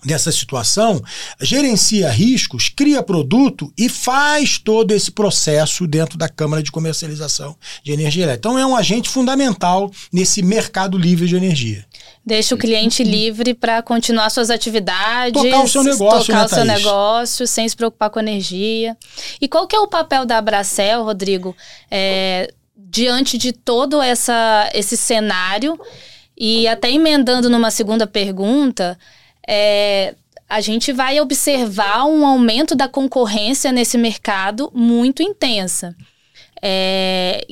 dessa 0.04 0.32
situação, 0.32 1.02
gerencia 1.42 2.10
riscos, 2.10 2.70
cria 2.70 3.04
produto 3.04 3.72
e 3.78 3.90
faz 3.90 4.58
todo 4.58 4.92
esse 4.92 5.12
processo 5.12 5.86
dentro 5.86 6.18
da 6.18 6.30
Câmara 6.30 6.64
de 6.64 6.72
Comercialização 6.72 7.56
de 7.84 7.92
Energia 7.92 8.24
Elétrica. 8.24 8.48
Então 8.48 8.60
é 8.60 8.66
um 8.66 8.76
agente 8.76 9.10
fundamental 9.10 9.92
nesse 10.12 10.42
mercado 10.42 10.98
livre 10.98 11.28
de 11.28 11.36
energia. 11.36 11.86
Deixa 12.26 12.56
o 12.56 12.58
cliente 12.58 13.04
livre 13.04 13.54
para 13.54 13.82
continuar 13.82 14.30
suas 14.30 14.50
atividades, 14.50 15.34
tocar 15.34 15.64
o 15.64 15.68
seu 15.68 15.84
negócio, 15.84 16.28
tocar 16.28 16.40
né, 16.40 16.46
o 16.46 16.50
seu 16.50 16.66
negócio 16.66 17.48
sem 17.48 17.68
se 17.68 17.76
preocupar 17.76 18.10
com 18.10 18.20
energia. 18.20 18.96
E 19.42 19.48
qual 19.48 19.68
que 19.68 19.76
é 19.76 19.80
o 19.80 19.88
papel 19.88 20.26
da 20.26 20.38
Abracel, 20.38 21.04
Rodrigo? 21.04 21.56
É, 21.92 22.54
diante 22.90 23.38
de 23.38 23.52
todo 23.52 24.02
essa, 24.02 24.70
esse 24.74 24.98
cenário, 24.98 25.80
e 26.36 26.68
até 26.68 26.90
emendando 26.90 27.50
numa 27.50 27.70
segunda 27.70 28.08
pergunta, 28.08 28.98
é, 29.48 30.16
a 30.48 30.60
gente 30.62 30.92
vai 30.92 31.20
observar 31.20 32.06
um 32.06 32.26
aumento 32.26 32.76
da 32.76 32.88
concorrência 32.88 33.72
nesse 33.72 33.98
mercado 33.98 34.72
muito 34.74 35.22
intensa. 35.22 35.96
É, 36.62 37.46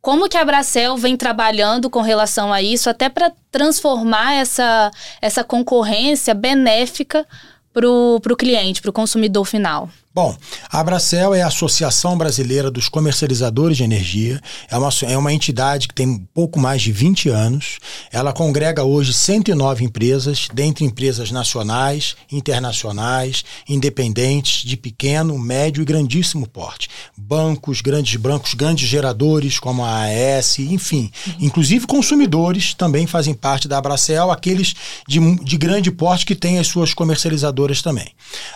como 0.00 0.28
que 0.28 0.38
a 0.38 0.44
Bracel 0.44 0.96
vem 0.96 1.16
trabalhando 1.16 1.90
com 1.90 2.00
relação 2.00 2.52
a 2.52 2.62
isso, 2.62 2.88
até 2.88 3.08
para 3.10 3.30
transformar 3.50 4.34
essa, 4.34 4.90
essa 5.20 5.44
concorrência 5.44 6.32
benéfica 6.32 7.26
para 7.72 7.86
o 7.86 8.36
cliente, 8.38 8.80
para 8.80 8.90
o 8.90 8.94
consumidor 8.94 9.44
final? 9.44 9.90
Bom, 10.14 10.34
a 10.70 10.80
Abracel 10.80 11.34
é 11.34 11.42
a 11.42 11.48
Associação 11.48 12.16
Brasileira 12.16 12.70
dos 12.70 12.88
Comercializadores 12.88 13.76
de 13.76 13.84
Energia. 13.84 14.40
É 14.70 14.76
uma, 14.76 14.88
é 15.02 15.18
uma 15.18 15.32
entidade 15.34 15.86
que 15.86 15.94
tem 15.94 16.26
pouco 16.32 16.58
mais 16.58 16.80
de 16.80 16.90
20 16.90 17.28
anos. 17.28 17.78
Ela 18.10 18.32
congrega 18.32 18.82
hoje 18.82 19.12
109 19.12 19.84
empresas, 19.84 20.48
dentre 20.52 20.84
empresas 20.84 21.30
nacionais, 21.30 22.16
internacionais, 22.32 23.44
independentes, 23.68 24.62
de 24.64 24.78
pequeno, 24.78 25.38
médio 25.38 25.82
e 25.82 25.84
grandíssimo 25.84 26.48
porte. 26.48 26.88
Bancos, 27.14 27.82
grandes 27.82 28.16
bancos, 28.16 28.54
grandes 28.54 28.88
geradores 28.88 29.58
como 29.58 29.84
a 29.84 30.04
AES, 30.04 30.60
enfim. 30.60 31.12
Inclusive 31.38 31.86
consumidores 31.86 32.72
também 32.72 33.06
fazem 33.06 33.34
parte 33.34 33.68
da 33.68 33.76
Abracel, 33.76 34.30
aqueles 34.30 34.74
de, 35.06 35.20
de 35.44 35.56
grande 35.58 35.90
porte 35.92 36.24
que 36.24 36.34
têm 36.34 36.58
as 36.58 36.66
suas 36.66 36.94
comercializadoras 36.94 37.82
também. 37.82 38.08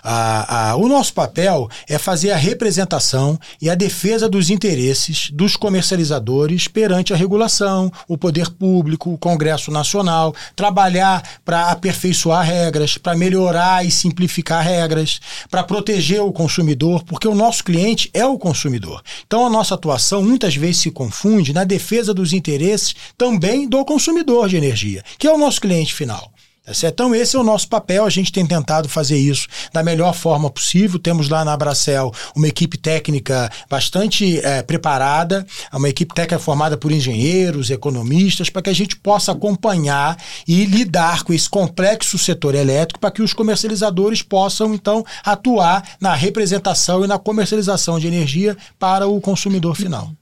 Ah, 0.03 0.71
ah, 0.71 0.77
o 0.77 0.89
nosso 0.89 1.13
papel 1.13 1.42
papel 1.43 1.69
é 1.89 1.99
fazer 1.99 2.31
a 2.31 2.37
representação 2.37 3.39
e 3.61 3.69
a 3.69 3.75
defesa 3.75 4.29
dos 4.29 4.49
interesses 4.49 5.29
dos 5.33 5.57
comercializadores 5.57 6.69
perante 6.69 7.13
a 7.13 7.17
regulação, 7.17 7.91
o 8.07 8.17
poder 8.17 8.49
público, 8.51 9.13
o 9.13 9.19
Congresso 9.19 9.71
Nacional, 9.71 10.35
trabalhar 10.55 11.41
para 11.45 11.71
aperfeiçoar 11.71 12.47
regras, 12.47 12.97
para 12.97 13.17
melhorar 13.17 13.85
e 13.85 13.91
simplificar 13.91 14.65
regras, 14.65 15.21
para 15.51 15.65
proteger 15.65 16.23
o 16.23 16.33
consumidor, 16.33 17.03
porque 17.05 17.27
o 17.27 17.35
nosso 17.35 17.65
cliente 17.65 18.09
é 18.15 18.25
o 18.25 18.39
consumidor. 18.39 19.03
Então 19.27 19.45
a 19.45 19.51
nossa 19.51 19.75
atuação 19.75 20.23
muitas 20.23 20.55
vezes 20.55 20.83
se 20.83 20.91
confunde 20.93 21.53
na 21.53 21.65
defesa 21.65 22.15
dos 22.15 22.33
interesses 22.33 22.95
também 23.19 23.69
do 23.69 23.85
consumidor 23.85 24.49
de 24.49 24.57
energia, 24.57 25.03
que 25.19 25.27
é 25.27 25.33
o 25.33 25.39
nosso 25.39 25.61
cliente 25.61 25.93
final. 25.93 26.33
Tá 26.65 26.73
então, 26.89 27.13
esse 27.13 27.35
é 27.35 27.39
o 27.39 27.43
nosso 27.43 27.69
papel. 27.69 28.05
A 28.05 28.11
gente 28.11 28.31
tem 28.31 28.47
tentado 28.47 28.89
fazer 28.89 29.19
isso 29.19 29.49
da 29.73 29.83
melhor 29.83 30.15
forma 30.15 30.49
possível. 30.49 30.99
Temos 30.99 31.29
lá 31.29 31.45
na 31.45 31.53
Abracel 31.53 32.13
uma 32.37 32.47
equipe 32.47 32.79
técnica 32.79 33.51
bastante 33.69 34.39
é, 34.39 34.63
preparada, 34.63 35.45
uma 35.73 35.89
equipe 35.89 36.15
técnica 36.15 36.39
formada 36.39 36.77
por 36.77 36.93
engenheiros, 36.93 37.71
economistas, 37.71 38.49
para 38.49 38.63
que 38.63 38.71
a 38.71 38.75
gente 38.75 38.97
possa 38.97 39.33
acompanhar 39.33 40.17
e 40.47 40.65
lidar 40.65 41.25
com 41.25 41.33
esse 41.33 41.51
complexo 41.51 42.17
setor 42.17 42.55
elétrico 42.55 43.01
para 43.01 43.11
que 43.11 43.23
os 43.23 43.33
comercializadores 43.33 44.23
possam, 44.23 44.73
então, 44.73 45.05
atuar 45.25 45.97
na 46.01 46.15
representação 46.15 47.05
e 47.05 47.09
na 47.09 47.19
comercialização 47.19 47.99
de 47.99 48.07
energia 48.07 48.57
para 48.79 49.09
o 49.09 49.21
consumidor 49.21 49.75
final. 49.75 50.13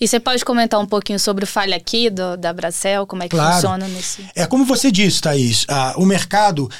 E 0.00 0.08
você 0.08 0.18
pode 0.18 0.44
comentar 0.44 0.80
um 0.80 0.86
pouquinho 0.86 1.18
sobre 1.18 1.44
o 1.44 1.46
Falha 1.46 1.76
Aqui 1.76 2.10
do, 2.10 2.36
da 2.36 2.52
Bracel, 2.52 3.06
como 3.06 3.22
é 3.22 3.28
que 3.28 3.36
claro. 3.36 3.54
funciona 3.54 3.88
nesse... 3.88 4.26
É 4.34 4.46
como 4.46 4.64
você 4.64 4.90
disse, 4.90 5.20
Thaís, 5.20 5.64
ah, 5.68 5.94
o 5.96 6.06
mercado 6.06 6.70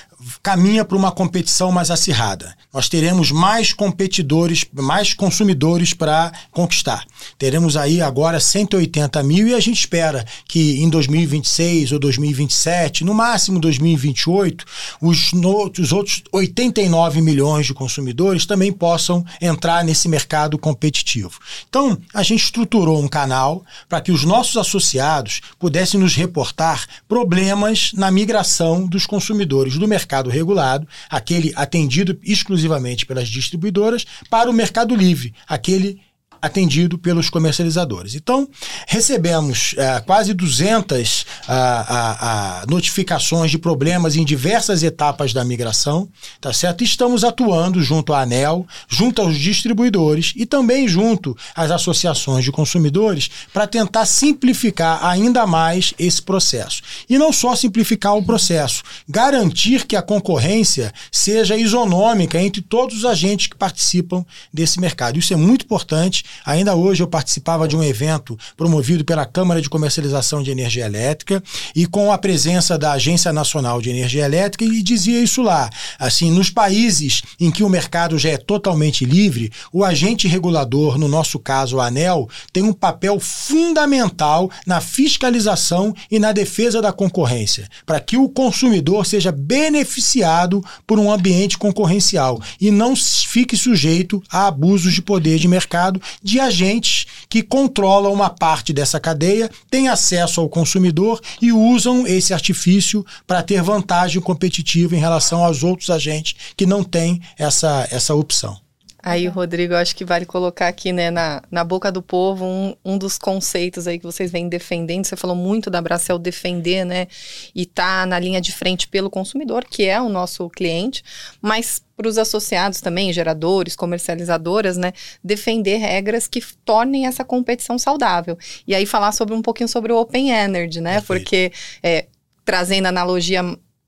caminha 0.42 0.84
para 0.84 0.96
uma 0.96 1.12
competição 1.12 1.70
mais 1.70 1.90
acirrada. 1.90 2.54
Nós 2.72 2.88
teremos 2.88 3.30
mais 3.30 3.72
competidores, 3.72 4.64
mais 4.72 5.14
consumidores 5.14 5.92
para 5.92 6.32
conquistar. 6.50 7.04
Teremos 7.38 7.76
aí 7.76 8.00
agora 8.00 8.40
180 8.40 9.22
mil 9.22 9.48
e 9.48 9.54
a 9.54 9.60
gente 9.60 9.78
espera 9.78 10.24
que 10.48 10.82
em 10.82 10.88
2026 10.88 11.92
ou 11.92 11.98
2027, 11.98 13.04
no 13.04 13.14
máximo 13.14 13.60
2028, 13.60 14.64
os, 15.00 15.32
no, 15.32 15.70
os 15.78 15.92
outros 15.92 16.22
89 16.32 17.20
milhões 17.20 17.66
de 17.66 17.74
consumidores 17.74 18.46
também 18.46 18.72
possam 18.72 19.24
entrar 19.40 19.84
nesse 19.84 20.08
mercado 20.08 20.58
competitivo. 20.58 21.38
Então, 21.68 21.98
a 22.12 22.22
gente 22.22 22.44
estruturou 22.44 23.02
um 23.02 23.08
canal 23.08 23.64
para 23.88 24.00
que 24.00 24.12
os 24.12 24.24
nossos 24.24 24.56
associados 24.56 25.40
pudessem 25.58 25.98
nos 26.00 26.14
reportar 26.14 26.87
problemas 27.08 27.92
na 27.94 28.10
migração 28.10 28.87
dos 28.87 29.06
consumidores 29.06 29.78
do 29.78 29.88
mercado 29.88 30.13
mercado 30.14 30.31
regulado, 30.31 30.87
aquele 31.11 31.53
atendido 31.57 32.16
exclusivamente 32.22 33.05
pelas 33.05 33.29
distribuidoras, 33.29 34.07
para 34.31 34.48
o 34.48 34.53
mercado 34.53 34.94
livre, 34.94 35.35
aquele 35.46 36.00
atendido 36.44 36.98
pelos 36.98 37.30
comercializadores. 37.30 38.14
Então, 38.14 38.46
recebemos 38.87 39.74
é, 39.78 40.00
quase 40.00 40.35
200 40.35 41.24
a, 41.48 41.54
a, 41.54 42.61
a, 42.61 42.66
notificações 42.66 43.50
de 43.50 43.57
problemas 43.57 44.14
em 44.14 44.24
diversas 44.24 44.83
etapas 44.83 45.33
da 45.33 45.42
migração, 45.42 46.07
tá 46.42 46.52
certo? 46.52 46.85
Estamos 46.85 47.24
atuando 47.24 47.83
junto 47.83 48.12
à 48.12 48.20
ANEL, 48.20 48.66
junto 48.87 49.22
aos 49.22 49.38
distribuidores 49.38 50.35
e 50.37 50.44
também 50.44 50.87
junto 50.87 51.35
às 51.57 51.70
associações 51.70 52.44
de 52.44 52.52
consumidores 52.52 53.30
para 53.50 53.66
tentar 53.66 54.04
simplificar 54.04 55.02
ainda 55.02 55.46
mais 55.46 55.94
esse 55.98 56.20
processo. 56.20 56.83
E 57.09 57.16
não 57.16 57.33
só 57.33 57.57
simplificar 57.57 58.14
o 58.16 58.24
processo, 58.24 58.83
garantir 59.09 59.87
que 59.87 59.96
a 59.96 60.02
concorrência 60.02 60.92
seja 61.11 61.57
isonômica 61.57 62.38
entre 62.38 62.61
todos 62.61 62.98
os 62.98 63.04
agentes 63.07 63.46
que 63.46 63.57
participam 63.57 64.26
desse 64.52 64.78
mercado. 64.78 65.18
Isso 65.18 65.33
é 65.33 65.37
muito 65.37 65.64
importante 65.64 66.22
Ainda 66.44 66.74
hoje 66.74 67.02
eu 67.02 67.06
participava 67.06 67.68
de 67.68 67.76
um 67.76 67.82
evento 67.82 68.38
promovido 68.56 69.04
pela 69.04 69.26
Câmara 69.26 69.60
de 69.60 69.68
Comercialização 69.68 70.42
de 70.42 70.50
Energia 70.50 70.86
Elétrica 70.86 71.42
e 71.74 71.86
com 71.86 72.12
a 72.12 72.18
presença 72.18 72.78
da 72.78 72.92
Agência 72.92 73.32
Nacional 73.32 73.80
de 73.80 73.90
Energia 73.90 74.24
Elétrica 74.24 74.64
e 74.64 74.82
dizia 74.82 75.20
isso 75.20 75.42
lá. 75.42 75.70
Assim, 75.98 76.30
nos 76.30 76.50
países 76.50 77.22
em 77.40 77.50
que 77.50 77.62
o 77.62 77.68
mercado 77.68 78.18
já 78.18 78.30
é 78.30 78.36
totalmente 78.36 79.04
livre, 79.04 79.50
o 79.72 79.84
agente 79.84 80.28
regulador, 80.28 80.98
no 80.98 81.08
nosso 81.08 81.38
caso 81.38 81.80
a 81.80 81.86
ANEL, 81.86 82.28
tem 82.52 82.62
um 82.62 82.72
papel 82.72 83.18
fundamental 83.20 84.50
na 84.66 84.80
fiscalização 84.80 85.94
e 86.10 86.18
na 86.18 86.32
defesa 86.32 86.80
da 86.80 86.92
concorrência, 86.92 87.68
para 87.84 88.00
que 88.00 88.16
o 88.16 88.28
consumidor 88.28 89.06
seja 89.06 89.32
beneficiado 89.32 90.64
por 90.86 90.98
um 90.98 91.10
ambiente 91.10 91.58
concorrencial 91.58 92.40
e 92.60 92.70
não 92.70 92.94
fique 92.96 93.56
sujeito 93.56 94.22
a 94.30 94.46
abusos 94.46 94.94
de 94.94 95.02
poder 95.02 95.38
de 95.38 95.48
mercado 95.48 96.00
de 96.24 96.40
agentes 96.40 97.06
que 97.28 97.42
controlam 97.42 98.12
uma 98.12 98.30
parte 98.30 98.72
dessa 98.72 98.98
cadeia, 98.98 99.50
têm 99.70 99.88
acesso 99.88 100.40
ao 100.40 100.48
consumidor 100.48 101.20
e 101.40 101.52
usam 101.52 102.06
esse 102.06 102.32
artifício 102.32 103.04
para 103.26 103.42
ter 103.42 103.62
vantagem 103.62 104.22
competitiva 104.22 104.96
em 104.96 105.00
relação 105.00 105.44
aos 105.44 105.62
outros 105.62 105.90
agentes 105.90 106.34
que 106.56 106.64
não 106.64 106.82
têm 106.82 107.20
essa, 107.38 107.87
essa 107.90 108.14
opção. 108.14 108.63
Aí, 109.06 109.26
Rodrigo, 109.26 109.74
acho 109.74 109.94
que 109.94 110.02
vale 110.02 110.24
colocar 110.24 110.66
aqui, 110.66 110.90
né, 110.90 111.10
na, 111.10 111.42
na 111.50 111.62
boca 111.62 111.92
do 111.92 112.00
povo, 112.00 112.46
um, 112.46 112.74
um 112.82 112.96
dos 112.96 113.18
conceitos 113.18 113.86
aí 113.86 113.98
que 113.98 114.06
vocês 114.06 114.32
vêm 114.32 114.48
defendendo. 114.48 115.04
Você 115.04 115.14
falou 115.14 115.36
muito 115.36 115.68
da 115.68 115.82
Bracel 115.82 116.18
defender, 116.18 116.86
né, 116.86 117.06
e 117.54 117.66
tá 117.66 118.06
na 118.06 118.18
linha 118.18 118.40
de 118.40 118.50
frente 118.50 118.88
pelo 118.88 119.10
consumidor, 119.10 119.66
que 119.68 119.84
é 119.84 120.00
o 120.00 120.08
nosso 120.08 120.48
cliente, 120.48 121.04
mas 121.42 121.82
para 121.94 122.08
os 122.08 122.16
associados 122.16 122.80
também, 122.80 123.12
geradores, 123.12 123.76
comercializadoras, 123.76 124.78
né, 124.78 124.94
defender 125.22 125.76
regras 125.76 126.26
que 126.26 126.40
tornem 126.64 127.06
essa 127.06 127.26
competição 127.26 127.78
saudável. 127.78 128.38
E 128.66 128.74
aí 128.74 128.86
falar 128.86 129.12
sobre 129.12 129.34
um 129.34 129.42
pouquinho 129.42 129.68
sobre 129.68 129.92
o 129.92 130.00
Open 130.00 130.30
Energy, 130.30 130.80
né, 130.80 130.94
Perfeito. 130.94 131.24
porque 131.24 131.52
é, 131.82 132.06
trazendo 132.42 132.86
analogia 132.86 133.42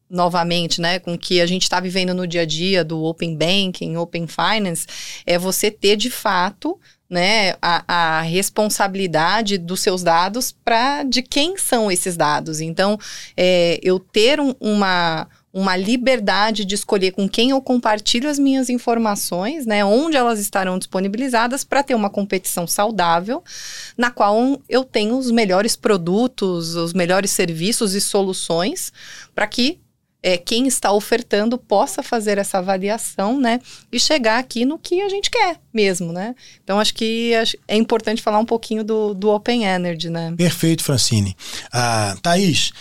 novamente, 0.09 0.81
né, 0.81 0.99
com 0.99 1.19
que 1.19 1.40
a 1.40 1.47
gente 1.47 1.62
está 1.62 1.81
vivendo 1.81 2.14
no 2.14 2.27
dia 2.27 2.42
a 2.42 2.47
dia 2.47 2.85
do 2.85 3.03
Open 3.03 3.37
Banking, 3.37 3.97
Open 3.97 4.27
Finance, 4.27 4.87
é 5.27 5.38
você 5.38 5.71
ter 5.71 5.97
de 5.97 6.11
fato 6.11 6.79
né, 7.09 7.55
a, 7.62 7.85
a, 8.19 8.21
responsabilidade 8.23 9.59
dos 9.59 9.81
seus 9.81 10.03
dados 10.03 10.53
para 10.64 11.05
de 11.05 11.23
quem 11.23 11.57
são 11.57 11.90
esses 11.90 12.16
dados. 12.16 12.61
Então, 12.61 12.99
é, 13.37 13.79
eu 13.83 13.99
ter 14.01 14.40
um, 14.40 14.55
uma, 14.61 15.29
uma 15.53 15.77
liberdade 15.77 16.64
de 16.64 16.75
escolher 16.75 17.12
com 17.12 17.29
quem 17.29 17.51
eu 17.51 17.62
compartilho 17.62 18.29
as 18.29 18.38
minhas 18.38 18.69
informações, 18.69 19.66
né, 19.66 19.85
onde 19.85 20.16
elas 20.16 20.40
estarão 20.40 20.79
disponibilizadas 20.79 21.62
para 21.62 21.83
ter 21.83 21.95
uma 21.95 22.11
competição 22.11 22.66
saudável, 22.66 23.42
na 23.97 24.11
qual 24.11 24.61
eu 24.69 24.85
tenho 24.85 25.16
os 25.16 25.31
melhores 25.31 25.77
produtos, 25.77 26.75
os 26.75 26.92
melhores 26.92 27.31
serviços 27.31 27.95
e 27.95 28.01
soluções 28.01 28.92
para 29.33 29.47
que 29.47 29.79
é, 30.27 30.37
quem 30.37 30.67
está 30.67 30.91
ofertando 30.91 31.57
possa 31.57 32.03
fazer 32.03 32.37
essa 32.37 32.59
avaliação, 32.59 33.39
né? 33.39 33.61
E 33.93 34.01
chegar 34.01 34.41
aqui 34.41 34.65
no 34.65 34.77
que 34.77 35.01
a 35.01 35.09
gente 35.09 35.31
quer 35.31 35.61
mesmo, 35.73 36.12
né? 36.12 36.35
Então, 36.65 36.81
acho 36.81 36.93
que 36.95 37.31
é 37.69 37.77
importante 37.77 38.21
falar 38.21 38.41
um 38.41 38.45
pouquinho 38.45 38.83
do, 38.83 39.15
do 39.15 39.31
Open 39.31 39.65
Energy, 39.65 40.11
né? 40.11 40.35
Perfeito, 40.37 40.83
Francine. 40.83 41.37
Ah, 41.73 42.17
Thaís, 42.21 42.73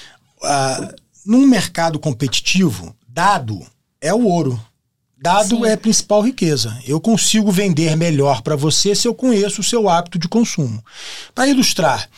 ah, 0.42 0.92
num 1.24 1.46
mercado 1.46 2.00
competitivo, 2.00 2.96
dado 3.08 3.64
é 4.02 4.12
o 4.12 4.26
ouro. 4.26 4.60
Dado 5.16 5.58
Sim. 5.58 5.66
é 5.68 5.74
a 5.74 5.78
principal 5.78 6.22
riqueza. 6.22 6.76
Eu 6.84 7.00
consigo 7.00 7.52
vender 7.52 7.96
melhor 7.96 8.42
para 8.42 8.56
você 8.56 8.96
se 8.96 9.08
eu 9.08 9.14
conheço 9.14 9.62
o 9.62 9.64
seu 9.64 9.88
hábito 9.88 10.18
de 10.18 10.28
consumo. 10.28 10.84
Para 11.36 11.48
ilustrar, 11.48 12.10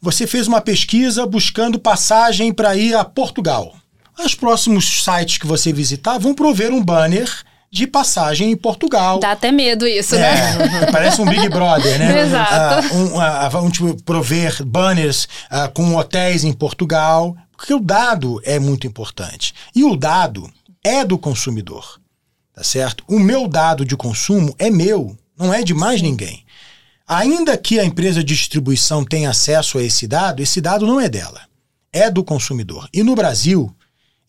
você 0.00 0.26
fez 0.26 0.48
uma 0.48 0.60
pesquisa 0.60 1.24
buscando 1.24 1.78
passagem 1.78 2.52
para 2.52 2.74
ir 2.74 2.96
a 2.96 3.04
Portugal. 3.04 3.76
Os 4.18 4.34
próximos 4.34 5.04
sites 5.04 5.38
que 5.38 5.46
você 5.46 5.72
visitar 5.72 6.18
vão 6.18 6.34
prover 6.34 6.72
um 6.72 6.82
banner 6.82 7.28
de 7.72 7.86
passagem 7.86 8.50
em 8.50 8.56
Portugal. 8.56 9.18
Dá 9.18 9.32
até 9.32 9.50
medo 9.50 9.86
isso, 9.86 10.14
né? 10.14 10.34
É, 10.82 10.86
parece 10.92 11.22
um 11.22 11.24
Big 11.24 11.48
Brother, 11.48 11.98
né? 11.98 12.20
Exato. 12.28 12.94
Uh, 12.94 12.98
um, 12.98 13.16
uh, 13.16 13.50
vão 13.50 13.70
tipo, 13.70 14.00
prover 14.02 14.62
banners 14.62 15.26
com 15.72 15.96
hotéis 15.96 16.44
em 16.44 16.52
Portugal, 16.52 17.34
porque 17.56 17.72
o 17.72 17.80
dado 17.80 18.40
é 18.44 18.58
muito 18.58 18.86
importante. 18.86 19.54
E 19.74 19.84
o 19.84 19.96
dado 19.96 20.52
é 20.84 21.02
do 21.02 21.16
consumidor, 21.16 21.98
tá 22.52 22.62
certo? 22.62 23.04
O 23.08 23.18
meu 23.18 23.48
dado 23.48 23.86
de 23.86 23.96
consumo 23.96 24.54
é 24.58 24.68
meu, 24.68 25.16
não 25.38 25.54
é 25.54 25.62
de 25.62 25.72
mais 25.72 26.02
ninguém. 26.02 26.44
Ainda 27.08 27.56
que 27.56 27.80
a 27.80 27.84
empresa 27.84 28.22
de 28.22 28.34
distribuição 28.34 29.02
tenha 29.02 29.30
acesso 29.30 29.78
a 29.78 29.82
esse 29.82 30.06
dado, 30.06 30.42
esse 30.42 30.60
dado 30.60 30.86
não 30.86 31.00
é 31.00 31.08
dela, 31.08 31.40
é 31.90 32.10
do 32.10 32.22
consumidor. 32.22 32.86
E 32.92 33.02
no 33.02 33.14
Brasil, 33.14 33.74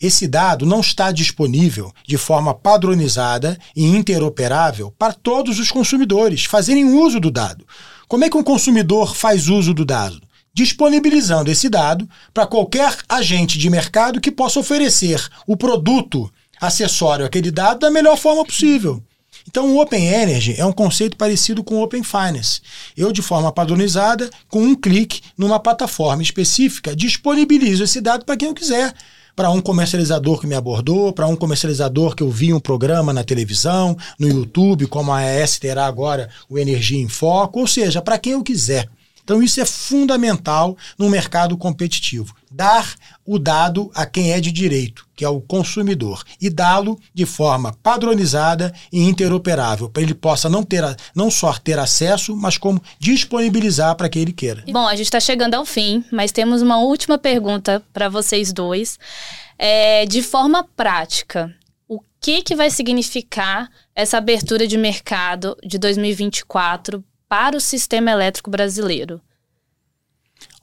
esse 0.04 0.28
dado 0.28 0.66
não 0.66 0.82
está 0.82 1.14
disponível 1.14 1.94
de 2.06 2.18
forma 2.18 2.54
padronizada 2.54 3.58
e 3.74 3.86
interoperável 3.86 4.94
para 5.00 5.14
todos 5.14 5.60
os 5.60 5.72
consumidores 5.72 6.44
fazerem 6.44 6.84
uso 6.84 7.22
do 7.22 7.32
dado. 7.32 7.66
Como 8.06 8.26
é 8.26 8.30
que 8.30 8.36
um 8.36 8.44
consumidor 8.44 9.16
faz 9.16 9.48
uso 9.48 9.74
do 9.74 9.86
dado? 9.86 10.22
Disponibilizando 10.54 11.50
esse 11.50 11.70
dado 11.70 12.08
para 12.34 12.46
qualquer 12.46 12.94
agente 13.08 13.58
de 13.58 13.70
mercado 13.70 14.20
que 14.20 14.30
possa 14.30 14.60
oferecer 14.60 15.26
o 15.48 15.56
produto 15.56 16.30
acessório 16.60 17.26
àquele 17.26 17.50
dado 17.50 17.80
da 17.80 17.90
melhor 17.90 18.18
forma 18.18 18.44
possível. 18.44 19.02
Então, 19.48 19.74
o 19.74 19.82
Open 19.82 20.06
Energy 20.06 20.56
é 20.58 20.66
um 20.66 20.72
conceito 20.74 21.16
parecido 21.16 21.64
com 21.64 21.76
o 21.76 21.84
Open 21.84 22.04
Finance. 22.04 22.62
Eu, 22.96 23.12
de 23.12 23.22
forma 23.22 23.52
padronizada, 23.54 24.30
com 24.50 24.62
um 24.62 24.76
clique 24.76 25.22
numa 25.38 25.60
plataforma 25.60 26.22
específica, 26.22 26.94
disponibilizo 26.94 27.86
esse 27.86 28.02
dado 28.02 28.26
para 28.26 28.36
quem 28.36 28.50
eu 28.50 28.54
quiser 28.54 28.94
para 29.36 29.50
um 29.50 29.62
comercializador 29.62 30.40
que 30.40 30.48
me 30.48 30.56
abordou, 30.56 31.12
para 31.12 31.28
um 31.28 31.36
comercializador 31.36 32.16
que 32.16 32.24
eu 32.24 32.30
vi 32.30 32.54
um 32.54 32.60
programa 32.60 33.12
na 33.12 33.24
televisão, 33.24 33.98
no 34.20 34.28
YouTube, 34.28 34.88
como 34.88 35.12
a 35.12 35.18
AES 35.18 35.60
terá 35.60 35.86
agora 35.86 36.30
o 36.50 36.60
Energia 36.60 37.02
em 37.02 37.08
Foco, 37.08 37.60
ou 37.60 37.68
seja, 37.68 38.02
para 38.02 38.18
quem 38.18 38.34
eu 38.34 38.44
quiser. 38.44 38.88
Então, 39.24 39.42
isso 39.42 39.62
é 39.62 39.66
fundamental 39.66 40.78
no 40.98 41.10
mercado 41.10 41.58
competitivo. 41.58 42.36
Dar 42.52 42.94
o 43.26 43.40
dado 43.40 43.90
a 43.96 44.06
quem 44.06 44.34
é 44.34 44.40
de 44.40 44.52
direito, 44.52 45.08
que 45.16 45.24
é 45.24 45.30
o 45.30 45.40
consumidor, 45.40 46.24
e 46.42 46.50
dá-lo 46.50 47.00
de 47.14 47.26
forma 47.26 47.74
padronizada 47.82 48.74
e 48.92 49.02
interoperável, 49.02 49.90
para 49.90 50.04
ele 50.04 50.14
possa 50.14 50.50
não, 50.50 50.62
ter, 50.62 50.84
não 51.16 51.32
só 51.32 51.54
ter 51.54 51.80
acesso, 51.80 52.36
mas 52.36 52.58
como 52.58 52.84
disponibilizar 53.00 53.96
para 53.96 54.10
quem 54.10 54.22
ele 54.24 54.34
queira. 54.34 54.64
Bom, 54.68 54.88
a 54.88 54.96
gente 54.96 55.06
está 55.06 55.20
chegando 55.20 55.56
ao 55.56 55.66
fim, 55.66 56.04
mas 56.12 56.32
temos 56.32 56.62
uma 56.62 56.80
última 56.80 57.18
pergunta 57.18 57.82
para 57.94 58.10
vocês 58.10 58.52
dois. 58.52 59.00
É, 59.58 60.06
de 60.06 60.22
forma 60.22 60.68
prática, 60.76 61.54
o 61.88 62.00
que, 62.20 62.42
que 62.42 62.56
vai 62.56 62.70
significar 62.70 63.70
essa 63.96 64.18
abertura 64.18 64.68
de 64.68 64.78
mercado 64.78 65.56
de 65.64 65.78
2024 65.78 67.04
para 67.34 67.58
o 67.58 67.60
sistema 67.60 68.12
elétrico 68.12 68.52
brasileiro? 68.52 69.20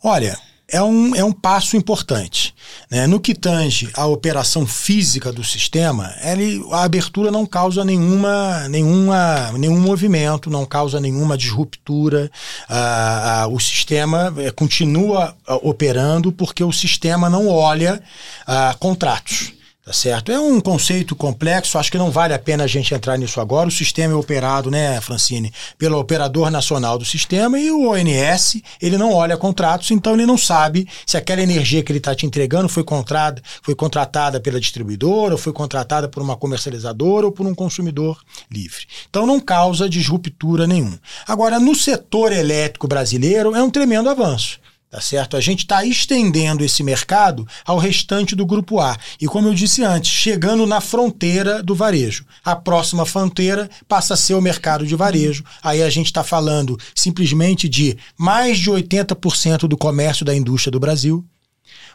Olha, 0.04 0.38
é 0.68 0.80
um, 0.80 1.16
é 1.16 1.24
um 1.24 1.32
passo 1.32 1.76
importante. 1.76 2.54
Né? 2.88 3.08
No 3.08 3.18
que 3.18 3.34
tange 3.34 3.90
a 3.92 4.06
operação 4.06 4.64
física 4.64 5.32
do 5.32 5.42
sistema, 5.42 6.14
ele, 6.22 6.64
a 6.70 6.84
abertura 6.84 7.28
não 7.28 7.44
causa 7.44 7.84
nenhuma, 7.84 8.68
nenhuma, 8.68 9.50
nenhum 9.58 9.80
movimento, 9.80 10.48
não 10.48 10.64
causa 10.64 11.00
nenhuma 11.00 11.36
disruptura. 11.36 12.30
Ah, 12.68 13.42
ah, 13.42 13.48
o 13.48 13.58
sistema 13.58 14.32
eh, 14.38 14.52
continua 14.52 15.36
operando 15.64 16.30
porque 16.30 16.62
o 16.62 16.70
sistema 16.70 17.28
não 17.28 17.48
olha 17.48 18.00
ah, 18.46 18.76
contratos. 18.78 19.59
Tá 19.82 19.94
certo? 19.94 20.30
É 20.30 20.38
um 20.38 20.60
conceito 20.60 21.16
complexo, 21.16 21.78
acho 21.78 21.90
que 21.90 21.96
não 21.96 22.10
vale 22.10 22.34
a 22.34 22.38
pena 22.38 22.64
a 22.64 22.66
gente 22.66 22.94
entrar 22.94 23.16
nisso 23.16 23.40
agora. 23.40 23.66
O 23.66 23.72
sistema 23.72 24.12
é 24.12 24.16
operado, 24.16 24.70
né, 24.70 25.00
Francine, 25.00 25.50
pelo 25.78 25.98
operador 25.98 26.50
nacional 26.50 26.98
do 26.98 27.04
sistema 27.04 27.58
e 27.58 27.70
o 27.70 27.88
ONS, 27.88 28.60
ele 28.80 28.98
não 28.98 29.14
olha 29.14 29.38
contratos, 29.38 29.90
então 29.90 30.12
ele 30.12 30.26
não 30.26 30.36
sabe 30.36 30.86
se 31.06 31.16
aquela 31.16 31.40
energia 31.40 31.82
que 31.82 31.90
ele 31.90 31.98
está 31.98 32.14
te 32.14 32.26
entregando 32.26 32.68
foi, 32.68 32.84
contratada, 32.84 33.42
foi 33.62 33.74
contratada 33.74 34.38
pela 34.38 34.60
distribuidora, 34.60 35.32
ou 35.32 35.38
foi 35.38 35.52
contratada 35.52 36.08
por 36.08 36.22
uma 36.22 36.36
comercializadora 36.36 37.24
ou 37.24 37.32
por 37.32 37.46
um 37.46 37.54
consumidor 37.54 38.20
livre. 38.50 38.86
Então 39.08 39.24
não 39.24 39.40
causa 39.40 39.88
disruptura 39.88 40.66
nenhum. 40.66 40.96
Agora, 41.26 41.58
no 41.58 41.74
setor 41.74 42.32
elétrico 42.32 42.86
brasileiro, 42.86 43.54
é 43.56 43.62
um 43.62 43.70
tremendo 43.70 44.10
avanço. 44.10 44.60
Tá 44.90 45.00
certo? 45.00 45.36
A 45.36 45.40
gente 45.40 45.60
está 45.60 45.84
estendendo 45.84 46.64
esse 46.64 46.82
mercado 46.82 47.46
ao 47.64 47.78
restante 47.78 48.34
do 48.34 48.44
grupo 48.44 48.80
A. 48.80 48.98
E 49.20 49.26
como 49.28 49.46
eu 49.46 49.54
disse 49.54 49.84
antes, 49.84 50.10
chegando 50.10 50.66
na 50.66 50.80
fronteira 50.80 51.62
do 51.62 51.76
varejo. 51.76 52.26
A 52.44 52.56
próxima 52.56 53.06
fronteira 53.06 53.70
passa 53.86 54.14
a 54.14 54.16
ser 54.16 54.34
o 54.34 54.40
mercado 54.40 54.84
de 54.84 54.96
varejo. 54.96 55.44
Aí 55.62 55.80
a 55.80 55.88
gente 55.88 56.06
está 56.06 56.24
falando 56.24 56.76
simplesmente 56.92 57.68
de 57.68 57.96
mais 58.18 58.58
de 58.58 58.68
80% 58.68 59.68
do 59.68 59.76
comércio 59.76 60.24
da 60.24 60.34
indústria 60.34 60.72
do 60.72 60.80
Brasil. 60.80 61.24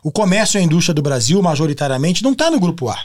O 0.01 0.09
comércio 0.09 0.57
e 0.57 0.61
a 0.61 0.63
indústria 0.63 0.93
do 0.93 1.01
Brasil, 1.01 1.41
majoritariamente, 1.41 2.23
não 2.23 2.31
está 2.31 2.49
no 2.49 2.61
grupo 2.61 2.87
A. 2.87 2.97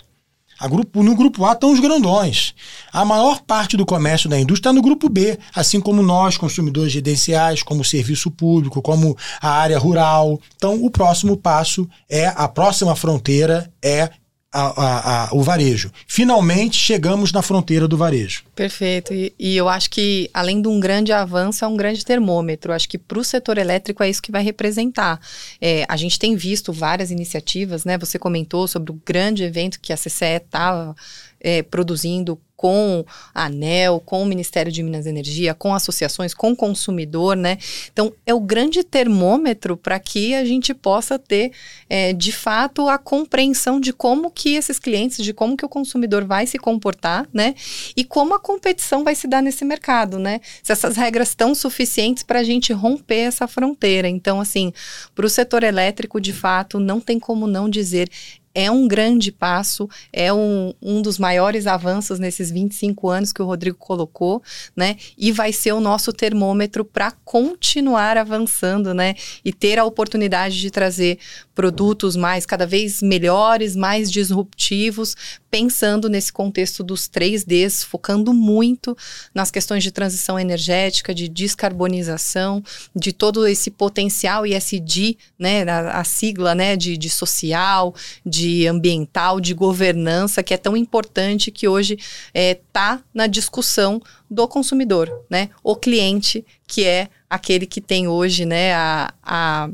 Grupo, 0.68 1.02
no 1.02 1.14
grupo 1.14 1.44
A 1.44 1.52
estão 1.52 1.72
os 1.72 1.80
grandões. 1.80 2.54
A 2.92 3.04
maior 3.04 3.40
parte 3.40 3.76
do 3.76 3.86
comércio 3.86 4.28
da 4.28 4.38
indústria 4.38 4.70
está 4.70 4.72
no 4.72 4.82
grupo 4.82 5.08
B, 5.08 5.38
assim 5.54 5.80
como 5.80 6.02
nós, 6.02 6.36
consumidores 6.36 6.92
residenciais, 6.92 7.62
como 7.62 7.84
serviço 7.84 8.30
público, 8.30 8.82
como 8.82 9.16
a 9.40 9.50
área 9.50 9.78
rural. 9.78 10.40
Então, 10.56 10.84
o 10.84 10.90
próximo 10.90 11.36
passo 11.36 11.88
é 12.08 12.26
a 12.26 12.46
próxima 12.48 12.94
fronteira 12.94 13.72
é 13.82 14.10
a, 14.52 14.62
a, 14.62 15.24
a, 15.24 15.34
o 15.34 15.42
varejo. 15.42 15.92
Finalmente 16.06 16.76
chegamos 16.76 17.32
na 17.32 17.40
fronteira 17.40 17.86
do 17.86 17.96
varejo. 17.96 18.42
Perfeito. 18.54 19.14
E, 19.14 19.32
e, 19.38 19.56
eu 19.56 19.68
acho 19.68 19.88
que, 19.90 20.28
além 20.34 20.60
de 20.60 20.68
um 20.68 20.80
grande 20.80 21.12
avanço, 21.12 21.64
é 21.64 21.68
um 21.68 21.76
grande 21.76 22.04
termômetro. 22.04 22.72
Acho 22.72 22.88
que 22.88 22.98
para 22.98 23.18
o 23.18 23.24
setor 23.24 23.58
elétrico 23.58 24.02
é 24.02 24.10
isso 24.10 24.22
que 24.22 24.32
vai 24.32 24.42
representar. 24.42 25.20
É, 25.60 25.84
a 25.88 25.96
gente 25.96 26.18
tem 26.18 26.34
visto 26.34 26.72
várias 26.72 27.10
iniciativas, 27.10 27.84
né? 27.84 27.96
Você 27.98 28.18
comentou 28.18 28.66
sobre 28.66 28.90
o 28.90 29.00
grande 29.06 29.44
evento 29.44 29.80
que 29.80 29.92
a 29.92 29.96
CCE 29.96 30.36
estava 30.36 30.96
é, 31.40 31.62
produzindo 31.62 32.38
com 32.61 33.07
a 33.35 33.46
ANEL, 33.46 34.03
com 34.05 34.22
o 34.22 34.26
Ministério 34.26 34.70
de 34.70 34.83
Minas 34.83 35.07
e 35.07 35.09
Energia, 35.09 35.55
com 35.55 35.74
associações, 35.74 36.35
com 36.35 36.53
o 36.53 36.57
consumidor, 36.57 37.35
né? 37.35 37.57
Então, 37.90 38.12
é 38.26 38.35
o 38.35 38.40
grande 38.40 38.85
termômetro 38.85 39.79
para 39.79 39.98
que 39.98 40.35
a 40.35 40.44
gente 40.44 40.74
possa 40.74 41.18
ter, 41.18 41.53
é, 41.88 42.12
de 42.12 42.31
fato, 42.31 42.87
a 42.87 42.98
compreensão 42.98 43.81
de 43.81 43.94
como 43.94 44.31
que 44.31 44.57
esses 44.57 44.79
clientes, 44.79 45.24
de 45.24 45.33
como 45.33 45.57
que 45.57 45.64
o 45.64 45.70
consumidor 45.70 46.26
vai 46.26 46.46
se 46.46 46.59
comportar, 46.59 47.26
né? 47.33 47.55
E 47.96 48.05
como 48.05 48.35
a 48.35 48.38
competição 48.38 49.05
vai 49.05 49.14
se 49.14 49.26
dar 49.26 49.42
nesse 49.42 49.64
mercado, 49.64 50.18
né? 50.18 50.38
Se 50.62 50.70
essas 50.70 50.98
regras 50.98 51.31
estão 51.31 51.55
suficientes 51.55 52.22
para 52.22 52.40
a 52.40 52.44
gente 52.44 52.74
romper 52.74 53.20
essa 53.20 53.48
fronteira. 53.48 54.07
Então, 54.07 54.38
assim, 54.38 54.70
para 55.14 55.24
o 55.24 55.31
setor 55.31 55.62
elétrico, 55.62 56.20
de 56.20 56.35
fato, 56.35 56.79
não 56.79 57.00
tem 57.00 57.18
como 57.18 57.46
não 57.46 57.70
dizer 57.70 58.11
é 58.54 58.70
um 58.70 58.88
grande 58.88 59.30
passo, 59.30 59.88
é 60.12 60.32
um, 60.32 60.74
um 60.82 61.00
dos 61.00 61.18
maiores 61.18 61.66
avanços 61.66 62.18
nesses 62.18 62.50
25 62.50 63.08
anos 63.08 63.32
que 63.32 63.40
o 63.40 63.46
Rodrigo 63.46 63.76
colocou, 63.76 64.42
né? 64.74 64.96
E 65.16 65.30
vai 65.30 65.52
ser 65.52 65.72
o 65.72 65.80
nosso 65.80 66.12
termômetro 66.12 66.84
para 66.84 67.12
continuar 67.24 68.16
avançando, 68.16 68.92
né? 68.92 69.14
E 69.44 69.52
ter 69.52 69.78
a 69.78 69.84
oportunidade 69.84 70.60
de 70.60 70.70
trazer 70.70 71.18
produtos 71.54 72.16
mais, 72.16 72.44
cada 72.44 72.66
vez 72.66 73.02
melhores, 73.02 73.76
mais 73.76 74.10
disruptivos, 74.10 75.14
pensando 75.50 76.08
nesse 76.08 76.32
contexto 76.32 76.82
dos 76.82 77.08
3Ds, 77.08 77.84
focando 77.84 78.32
muito 78.32 78.96
nas 79.34 79.50
questões 79.50 79.82
de 79.82 79.90
transição 79.90 80.38
energética, 80.38 81.14
de 81.14 81.28
descarbonização, 81.28 82.62
de 82.94 83.12
todo 83.12 83.46
esse 83.46 83.70
potencial 83.70 84.46
ISD, 84.46 85.18
né? 85.38 85.62
A, 85.64 86.00
a 86.00 86.04
sigla, 86.04 86.54
né? 86.54 86.76
De, 86.76 86.96
de 86.96 87.10
social, 87.10 87.94
de 88.24 88.66
ambiental, 88.66 89.40
de 89.40 89.52
governança, 89.52 90.42
que 90.42 90.54
é 90.54 90.56
tão 90.56 90.76
importante 90.76 91.50
que 91.50 91.66
hoje 91.66 91.94
está 91.94 92.04
é, 92.32 92.54
tá 92.72 93.02
na 93.12 93.26
discussão 93.26 94.00
do 94.30 94.46
consumidor, 94.46 95.10
né? 95.28 95.50
O 95.64 95.74
cliente, 95.74 96.44
que 96.66 96.84
é 96.84 97.08
aquele 97.28 97.66
que 97.66 97.80
tem 97.80 98.06
hoje 98.06 98.44
né, 98.44 98.74
a, 98.74 99.12
a, 99.22 99.70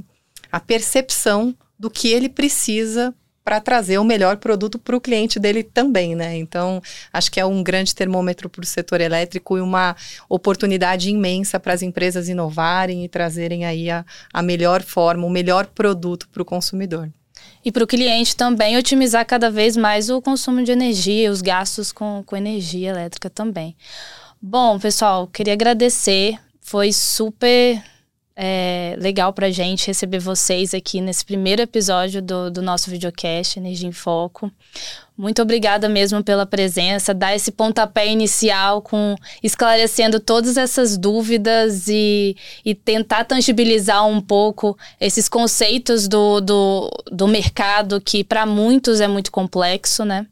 a 0.51 0.61
percepção 0.61 1.55
do 1.79 1.91
que 1.91 2.09
ele 2.09 2.29
precisa 2.29 3.15
para 3.47 3.61
trazer 3.61 3.97
o 3.99 4.05
melhor 4.05 4.39
produto 4.39 4.77
para 4.77 4.97
o 4.97 5.01
cliente 5.01 5.39
dele 5.39 5.63
também, 5.63 6.17
né? 6.17 6.37
Então, 6.37 6.83
acho 7.13 7.31
que 7.31 7.39
é 7.39 7.47
um 7.47 7.63
grande 7.63 7.95
termômetro 7.95 8.51
para 8.51 8.65
o 8.65 8.67
setor 8.67 9.01
elétrico 9.01 9.57
e 9.57 9.61
uma 9.61 9.95
oportunidade 10.29 11.11
imensa 11.11 11.61
para 11.61 11.73
as 11.73 11.81
empresas 11.81 12.29
inovarem 12.29 13.05
e 13.05 13.09
trazerem 13.09 13.65
aí 13.65 13.89
a, 13.89 14.05
a 14.33 14.43
melhor 14.43 14.83
forma, 14.83 15.25
o 15.25 15.31
melhor 15.31 15.67
produto 15.67 16.29
para 16.29 16.43
o 16.43 16.45
consumidor. 16.45 17.09
E 17.65 17.71
para 17.71 17.85
o 17.85 17.87
cliente 17.87 18.35
também 18.35 18.77
otimizar 18.77 19.25
cada 19.25 19.49
vez 19.49 19.77
mais 19.77 20.11
o 20.11 20.21
consumo 20.21 20.65
de 20.65 20.73
energia, 20.73 21.31
os 21.31 21.41
gastos 21.41 21.93
com, 21.93 22.25
com 22.27 22.37
energia 22.37 22.91
elétrica 22.91 23.31
também. 23.31 23.77
Bom, 24.43 24.77
pessoal, 24.77 25.29
queria 25.29 25.53
agradecer. 25.53 26.37
Foi 26.61 26.93
super 26.93 27.81
é, 28.39 28.95
legal 28.99 29.33
para 29.33 29.47
a 29.47 29.51
gente 29.51 29.87
receber 29.87 30.19
vocês 30.19 30.75
aqui 30.75 31.01
nesse 31.01 31.25
primeiro 31.25 31.63
episódio 31.63 32.21
do, 32.21 32.51
do 32.51 32.61
nosso 32.61 32.91
videocast 32.91 33.57
Energia 33.57 33.89
em 33.89 33.93
Foco. 33.93 34.53
Muito 35.17 35.41
obrigada 35.41 35.89
mesmo 35.89 36.23
pela 36.23 36.45
presença, 36.45 37.15
dar 37.15 37.35
esse 37.35 37.51
pontapé 37.51 38.07
inicial 38.07 38.83
com 38.83 39.17
esclarecendo 39.43 40.21
todas 40.21 40.59
essas 40.59 40.99
dúvidas 40.99 41.89
e, 41.89 42.37
e 42.63 42.75
tentar 42.75 43.25
tangibilizar 43.25 44.07
um 44.07 44.21
pouco 44.21 44.77
esses 45.01 45.27
conceitos 45.27 46.07
do, 46.07 46.43
do, 46.43 46.91
do 47.11 47.27
mercado 47.27 47.99
que 47.99 48.23
para 48.23 48.45
muitos 48.45 49.01
é 49.01 49.09
muito 49.09 49.33
complexo, 49.33 50.05
né? 50.05 50.27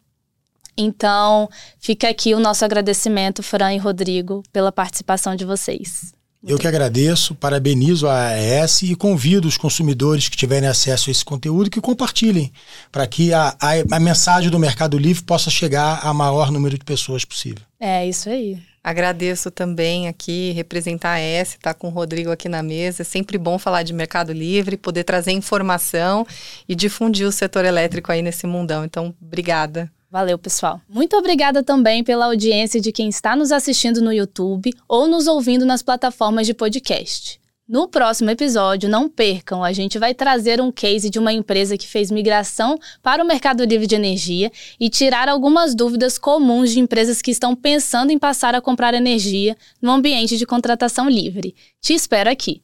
Então, 0.77 1.49
fica 1.79 2.09
aqui 2.09 2.35
o 2.35 2.41
nosso 2.41 2.65
agradecimento, 2.65 3.43
Fran 3.43 3.73
e 3.73 3.79
Rodrigo, 3.79 4.43
pela 4.53 4.73
participação 4.73 5.35
de 5.35 5.45
vocês. 5.45 6.13
Eu 6.47 6.59
que 6.59 6.69
agradeço, 6.69 7.35
parabenizo 7.35 8.07
a 8.07 8.29
AES 8.29 8.83
e 8.83 8.95
convido 8.95 9.49
os 9.49 9.57
consumidores 9.57 10.29
que 10.29 10.37
tiverem 10.37 10.69
acesso 10.69 11.09
a 11.09 11.13
esse 11.13 11.25
conteúdo 11.25 11.71
que 11.71 11.81
compartilhem, 11.81 12.53
para 12.93 13.07
que 13.07 13.33
a, 13.33 13.57
a, 13.59 13.97
a, 13.97 14.01
mensagem 14.01 14.51
do 14.51 14.59
Mercado 14.59 14.99
Livre 14.99 15.25
possa 15.25 15.49
chegar 15.49 16.01
a 16.03 16.13
maior 16.13 16.51
número 16.51 16.77
de 16.77 16.85
pessoas 16.85 17.25
possível. 17.25 17.65
É, 17.81 18.07
isso 18.07 18.29
aí. 18.29 18.59
Agradeço 18.83 19.51
também 19.51 20.09
aqui 20.09 20.53
representar 20.53 21.13
a 21.13 21.15
AES, 21.15 21.53
estar 21.53 21.73
tá 21.73 21.75
com 21.75 21.89
o 21.89 21.91
Rodrigo 21.91 22.31
aqui 22.31 22.51
na 22.51 22.63
mesa. 22.63 23.01
É 23.01 23.05
sempre 23.05 23.39
bom 23.39 23.59
falar 23.59 23.83
de 23.83 23.95
Mercado 23.95 24.31
Livre, 24.31 24.77
poder 24.77 25.05
trazer 25.05 25.33
informação 25.33 26.27
e 26.69 26.75
difundir 26.75 27.27
o 27.27 27.33
setor 27.33 27.65
elétrico 27.65 28.13
aí 28.13 28.21
nesse 28.21 28.47
mundão. 28.47 28.85
Então, 28.85 29.15
obrigada. 29.23 29.91
Valeu, 30.15 30.39
pessoal. 30.39 30.81
Muito 30.89 31.17
obrigada 31.17 31.61
também 31.61 32.05
pela 32.05 32.27
audiência 32.27 32.81
de 32.81 32.93
quem 32.93 33.09
está 33.09 33.35
nos 33.35 33.51
assistindo 33.51 34.01
no 34.01 34.13
YouTube 34.13 34.73
ou 34.87 35.09
nos 35.09 35.27
ouvindo 35.27 35.67
nas 35.67 35.83
plataformas 35.83 36.47
de 36.47 36.55
podcast. 36.55 37.41
No 37.69 37.89
próximo 37.89 38.31
episódio, 38.31 38.89
não 38.89 39.09
percam, 39.09 39.65
a 39.65 39.73
gente 39.73 39.99
vai 39.99 40.15
trazer 40.15 40.61
um 40.61 40.71
case 40.71 41.11
de 41.11 41.19
uma 41.19 41.33
empresa 41.33 41.77
que 41.77 41.89
fez 41.89 42.13
migração 42.13 42.79
para 43.03 43.25
o 43.25 43.27
mercado 43.27 43.65
livre 43.65 43.89
de 43.89 43.97
energia 43.97 44.53
e 44.79 44.89
tirar 44.89 45.29
algumas 45.29 45.75
dúvidas 45.75 46.17
comuns 46.17 46.71
de 46.71 46.79
empresas 46.79 47.21
que 47.21 47.33
estão 47.33 47.57
pensando 47.57 48.13
em 48.13 48.19
passar 48.19 48.55
a 48.55 48.61
comprar 48.61 48.95
energia 48.95 49.57
no 49.83 49.91
ambiente 49.91 50.39
de 50.39 50.47
contratação 50.47 51.11
livre. 51.11 51.57
Te 51.81 51.93
espero 51.93 52.31
aqui. 52.31 52.63